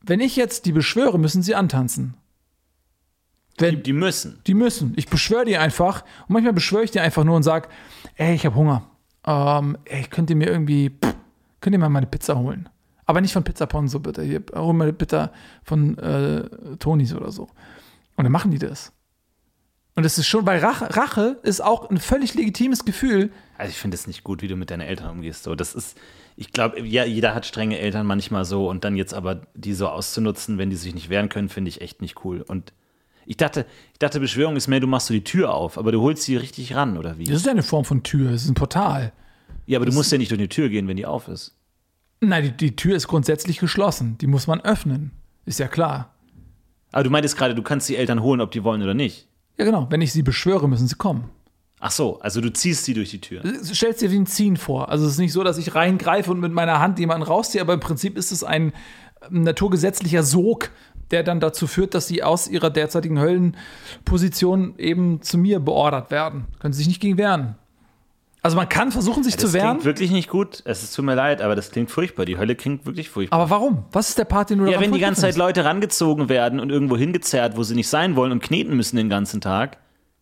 [0.02, 2.14] wenn ich jetzt die beschwöre, müssen sie antanzen.
[3.58, 4.40] Die, Wenn, die müssen.
[4.46, 4.92] die müssen.
[4.96, 6.02] Ich beschwöre die einfach.
[6.28, 7.68] Und manchmal beschwöre ich die einfach nur und sage,
[8.16, 8.84] ey, ich habe Hunger.
[9.26, 11.14] Ähm, ey, könnt ihr mir irgendwie, pff,
[11.60, 12.68] könnt ihr mal meine Pizza holen?
[13.06, 14.22] Aber nicht von Pizza Ponzo, bitte.
[14.22, 15.30] Hier, hol mal bitte
[15.62, 16.48] von äh,
[16.78, 17.44] Tonis oder so.
[18.16, 18.92] Und dann machen die das.
[19.96, 23.30] Und das ist schon, weil Rache, Rache ist auch ein völlig legitimes Gefühl.
[23.56, 25.44] Also ich finde es nicht gut, wie du mit deinen Eltern umgehst.
[25.44, 25.96] So, das ist,
[26.36, 29.88] ich glaube, ja, jeder hat strenge Eltern manchmal so und dann jetzt aber die so
[29.88, 32.42] auszunutzen, wenn die sich nicht wehren können, finde ich echt nicht cool.
[32.42, 32.74] Und
[33.24, 36.02] ich dachte, ich dachte, Beschwörung ist mehr, du machst so die Tür auf, aber du
[36.02, 37.24] holst sie richtig ran, oder wie?
[37.24, 39.14] Das ist ja eine Form von Tür, das ist ein Portal.
[39.64, 41.56] Ja, aber du musst ja nicht durch die Tür gehen, wenn die auf ist.
[42.20, 44.18] Nein, die, die Tür ist grundsätzlich geschlossen.
[44.18, 45.10] Die muss man öffnen.
[45.46, 46.14] Ist ja klar.
[46.92, 49.26] Aber du meintest gerade, du kannst die Eltern holen, ob die wollen oder nicht.
[49.58, 49.86] Ja, genau.
[49.90, 51.30] Wenn ich sie beschwöre, müssen sie kommen.
[51.78, 53.42] Ach so, also du ziehst sie durch die Tür.
[53.62, 54.88] stellst dir wie ein Ziehen vor.
[54.88, 57.74] Also es ist nicht so, dass ich reingreife und mit meiner Hand jemanden rausziehe, aber
[57.74, 58.72] im Prinzip ist es ein
[59.30, 60.70] ähm, naturgesetzlicher Sog,
[61.10, 66.46] der dann dazu führt, dass sie aus ihrer derzeitigen Höllenposition eben zu mir beordert werden.
[66.58, 67.56] Können sie sich nicht gegen wehren.
[68.46, 69.70] Also man kann versuchen, sich Das zu wehren.
[69.70, 70.62] klingt wirklich nicht gut.
[70.64, 72.24] Es ist tut mir leid, aber das klingt furchtbar.
[72.26, 73.40] Die Hölle klingt wirklich furchtbar.
[73.40, 73.84] Aber warum?
[73.90, 75.36] Was ist der Part, den du ja, wenn die ganze Zeit?
[75.36, 79.08] Leute rangezogen werden und irgendwo hingezerrt, wo sie nicht sein wollen und kneten müssen den
[79.08, 79.78] ganzen Tag.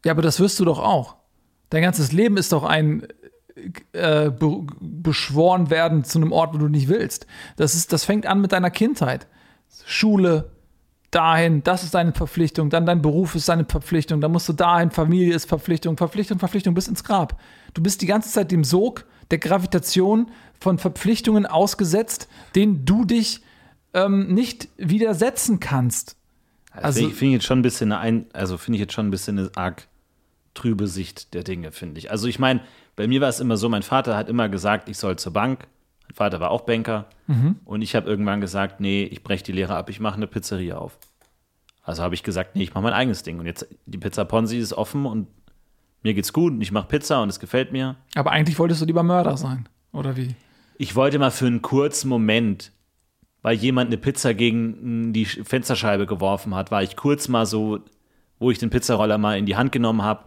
[0.06, 1.16] Ja, aber das wirst du doch auch.
[1.68, 3.06] Dein ganzes Leben ist doch ein
[3.92, 7.26] äh, be beschworen werden zu einem Ort, wo du nicht willst.
[7.56, 9.26] Das, ist, das fängt an mit deiner Kindheit.
[9.84, 10.50] Schule,
[11.14, 14.90] dahin, das ist deine Verpflichtung, dann dein Beruf ist deine Verpflichtung, dann musst du dahin,
[14.90, 17.40] Familie ist Verpflichtung, Verpflichtung, Verpflichtung bis ins Grab.
[17.74, 23.42] Du bist die ganze Zeit dem Sog der Gravitation von Verpflichtungen ausgesetzt, denen du dich
[23.94, 26.16] ähm, nicht widersetzen kannst.
[26.72, 29.06] Also, Also- finde ich jetzt schon ein bisschen eine ein, also finde ich jetzt schon
[29.06, 29.86] ein bisschen eine arg
[30.54, 32.10] trübe Sicht der Dinge, finde ich.
[32.10, 32.60] Also ich meine,
[32.96, 35.66] bei mir war es immer so, mein Vater hat immer gesagt, ich soll zur Bank.
[36.14, 37.06] Vater war auch Banker.
[37.64, 40.78] Und ich habe irgendwann gesagt, nee, ich breche die Lehre ab, ich mache eine Pizzeria
[40.78, 40.98] auf.
[41.82, 43.38] Also habe ich gesagt, nee, ich mache mein eigenes Ding.
[43.38, 45.26] Und jetzt, die Pizza Ponzi ist offen und
[46.02, 47.96] mir geht's gut und ich mache Pizza und es gefällt mir.
[48.14, 50.34] Aber eigentlich wolltest du lieber Mörder sein, oder wie?
[50.78, 52.72] Ich wollte mal für einen kurzen Moment,
[53.42, 57.80] weil jemand eine Pizza gegen die Fensterscheibe geworfen hat, war ich kurz mal so,
[58.38, 60.24] wo ich den Pizzaroller mal in die Hand genommen habe,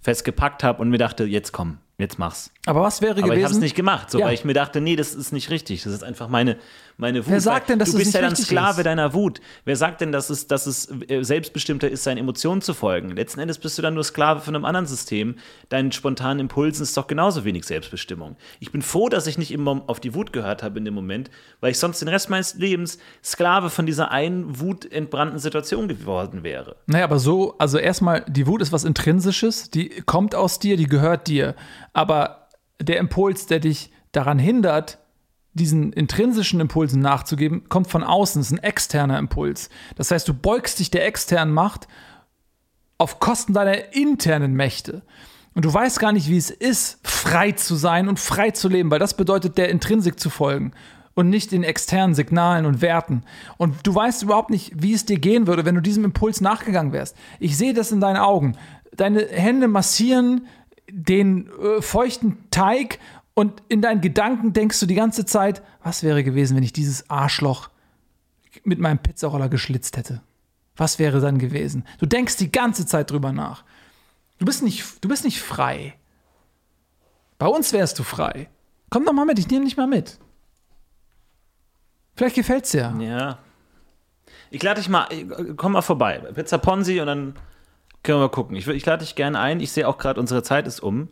[0.00, 2.50] festgepackt habe und mir dachte, jetzt komm, jetzt mach's.
[2.66, 3.60] Aber was wäre Aber ich habe es gewesen?
[3.60, 4.26] nicht gemacht, so, Ja.
[4.26, 5.82] weil ich mir dachte, nee, das ist nicht richtig.
[5.82, 6.56] Das ist einfach meine,
[6.98, 7.32] meine Wut.
[7.32, 8.86] Wer sagt denn, dass du bist ja dann Sklave ist?
[8.86, 9.40] deiner Wut?
[9.64, 13.10] Wer sagt denn, dass es, dass es äh, selbstbestimmter ist, seinen Emotionen zu folgen?
[13.10, 15.36] Letzten Endes bist du dann nur Sklave von einem anderen System.
[15.68, 18.36] Deinen spontanen Impulsen ist doch genauso wenig Selbstbestimmung.
[18.58, 21.30] Ich bin froh, dass ich nicht immer auf die Wut gehört habe in dem Moment,
[21.60, 26.76] weil ich sonst den Rest meines Lebens Sklave von dieser einen wutentbrannten Situation geworden wäre.
[26.86, 30.86] Naja, aber so, also erstmal, die Wut ist was Intrinsisches, die kommt aus dir, die
[30.86, 31.54] gehört dir.
[31.92, 32.48] Aber
[32.80, 34.98] der Impuls, der dich daran hindert,
[35.54, 39.70] diesen intrinsischen Impulsen nachzugeben, kommt von außen, ist ein externer Impuls.
[39.96, 41.88] Das heißt, du beugst dich der externen Macht
[42.98, 45.02] auf Kosten deiner internen Mächte.
[45.54, 48.90] Und du weißt gar nicht, wie es ist, frei zu sein und frei zu leben,
[48.90, 50.72] weil das bedeutet, der Intrinsik zu folgen
[51.14, 53.24] und nicht den externen Signalen und Werten.
[53.56, 56.92] Und du weißt überhaupt nicht, wie es dir gehen würde, wenn du diesem Impuls nachgegangen
[56.92, 57.16] wärst.
[57.40, 58.56] Ich sehe das in deinen Augen.
[58.96, 60.46] Deine Hände massieren
[60.90, 62.98] den äh, feuchten Teig
[63.38, 67.08] und in deinen Gedanken denkst du die ganze Zeit, was wäre gewesen, wenn ich dieses
[67.08, 67.70] Arschloch
[68.64, 70.22] mit meinem Pizzaroller geschlitzt hätte?
[70.74, 71.84] Was wäre dann gewesen?
[72.00, 73.62] Du denkst die ganze Zeit drüber nach.
[74.40, 75.94] Du bist nicht, du bist nicht frei.
[77.38, 78.48] Bei uns wärst du frei.
[78.90, 80.18] Komm doch mal mit, ich nehme dich mal mit.
[82.16, 82.92] Vielleicht gefällt's dir.
[82.98, 83.38] Ja.
[84.50, 85.06] Ich lade dich mal,
[85.56, 86.18] komm mal vorbei.
[86.34, 87.34] Pizza Ponzi und dann
[88.02, 88.56] können wir mal gucken.
[88.56, 89.60] Ich, ich lade dich gerne ein.
[89.60, 91.08] Ich sehe auch gerade, unsere Zeit ist um.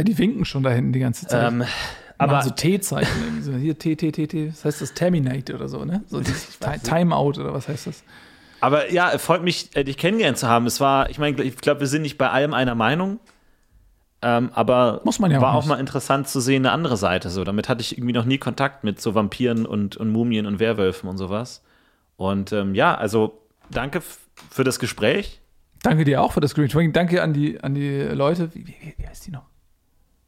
[0.00, 1.52] Ja, die winken schon da hinten die ganze Zeit.
[1.52, 1.62] Ähm,
[2.16, 3.42] aber so T-Zeichen.
[3.42, 3.52] so.
[3.52, 4.46] Hier T, T, T, T.
[4.46, 6.02] Das heißt das Terminate oder so, ne?
[6.06, 6.22] So
[6.82, 8.02] Timeout oder was heißt das?
[8.62, 10.64] Aber ja, freut mich, äh, dich kennengelernt zu haben.
[10.64, 13.20] Es war, ich meine, ich glaube, wir sind nicht bei allem einer Meinung.
[14.22, 17.28] Ähm, aber Muss man ja war auch auch mal interessant zu sehen, eine andere Seite.
[17.28, 20.60] So, damit hatte ich irgendwie noch nie Kontakt mit so Vampiren und, und Mumien und
[20.60, 21.62] Werwölfen und sowas.
[22.16, 23.38] Und ähm, ja, also
[23.70, 24.00] danke
[24.50, 25.42] für das Gespräch.
[25.82, 26.94] Danke dir auch für das Screen.
[26.94, 28.54] Danke an die, an die Leute.
[28.54, 29.50] Wie, wie, wie heißt die noch?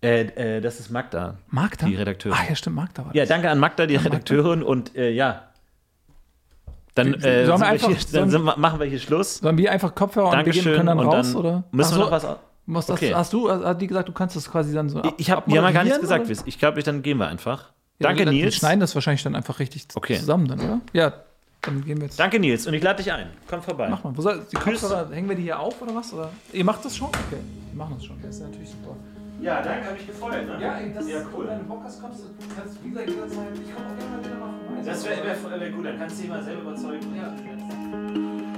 [0.03, 1.37] Äh, äh, das ist Magda.
[1.49, 1.87] Magda?
[1.87, 2.37] Die Redakteurin.
[2.41, 3.29] Ah, ja, stimmt, Magda war Ja, das.
[3.29, 4.63] danke an Magda, die Redakteurin.
[4.63, 5.45] Und äh, ja.
[6.95, 9.39] Dann, Sollen wir äh, sind wir einfach- hier, sollen- dann wir, machen wir hier Schluss.
[9.39, 10.75] Sollen wir einfach Kopfhörer und wir gehen, Dankeschön.
[10.77, 11.29] können dann raus?
[11.33, 11.65] dann oder?
[11.71, 12.27] müssen Ach wir noch was.
[12.67, 13.15] Was das, Okay.
[13.15, 15.63] Hast du, hat die gesagt, du kannst das quasi dann so ab, Ich habe ja
[15.63, 16.27] mal gar nichts gesagt.
[16.31, 16.43] oder?
[16.47, 17.71] Ich glaube, dann gehen wir einfach.
[17.99, 18.55] Ja, Danke, wir, Wir Nils.
[18.57, 20.19] schneiden das wahrscheinlich dann einfach richtig Okay.
[20.19, 20.81] zusammen dann, oder?
[20.93, 21.13] Ja,
[21.63, 22.19] Dann gehen wir jetzt.
[22.21, 22.67] Danke, Nils.
[22.67, 23.29] Und ich lade dich ein.
[23.49, 23.89] Komm vorbei.
[23.89, 24.17] Mach mal.
[24.17, 26.13] Wo soll, die Kopfhörer, hängen wir die hier auf oder was?
[26.13, 26.31] Oder?
[26.53, 27.09] Ihr macht das schon?
[27.09, 27.39] Okay.
[27.73, 28.21] Wir machen das schon.
[28.23, 28.97] Das ist natürlich super.
[29.43, 30.47] Ja, danke, habe ich gefreut.
[30.47, 30.93] Ne?
[30.95, 31.49] das ja, cool.
[31.49, 33.49] Wenn du Podcast kommst, du kannst wie gesagt jederzeit.
[33.55, 34.83] Ich komme auch gerne mal wieder mal vorbei.
[34.85, 37.17] Das wäre wär, wär gut, dann kannst du dich mal selber überzeugen.
[37.17, 38.52] Ja.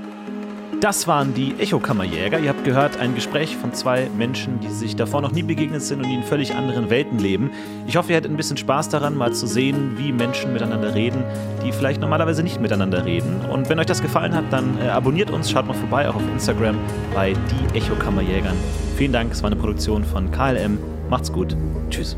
[0.85, 2.39] Das waren die Echokammerjäger.
[2.41, 6.03] Ihr habt gehört, ein Gespräch von zwei Menschen, die sich davor noch nie begegnet sind
[6.03, 7.53] und die in völlig anderen Welten leben.
[7.87, 11.25] Ich hoffe, ihr hattet ein bisschen Spaß daran, mal zu sehen, wie Menschen miteinander reden,
[11.65, 13.47] die vielleicht normalerweise nicht miteinander reden.
[13.51, 16.29] Und wenn euch das gefallen hat, dann äh, abonniert uns, schaut mal vorbei, auch auf
[16.35, 16.77] Instagram
[17.15, 18.57] bei die Echokammerjägern.
[18.99, 20.79] Vielen Dank, es war eine Produktion von KLM.
[21.09, 21.57] Macht's gut.
[21.89, 22.15] Tschüss.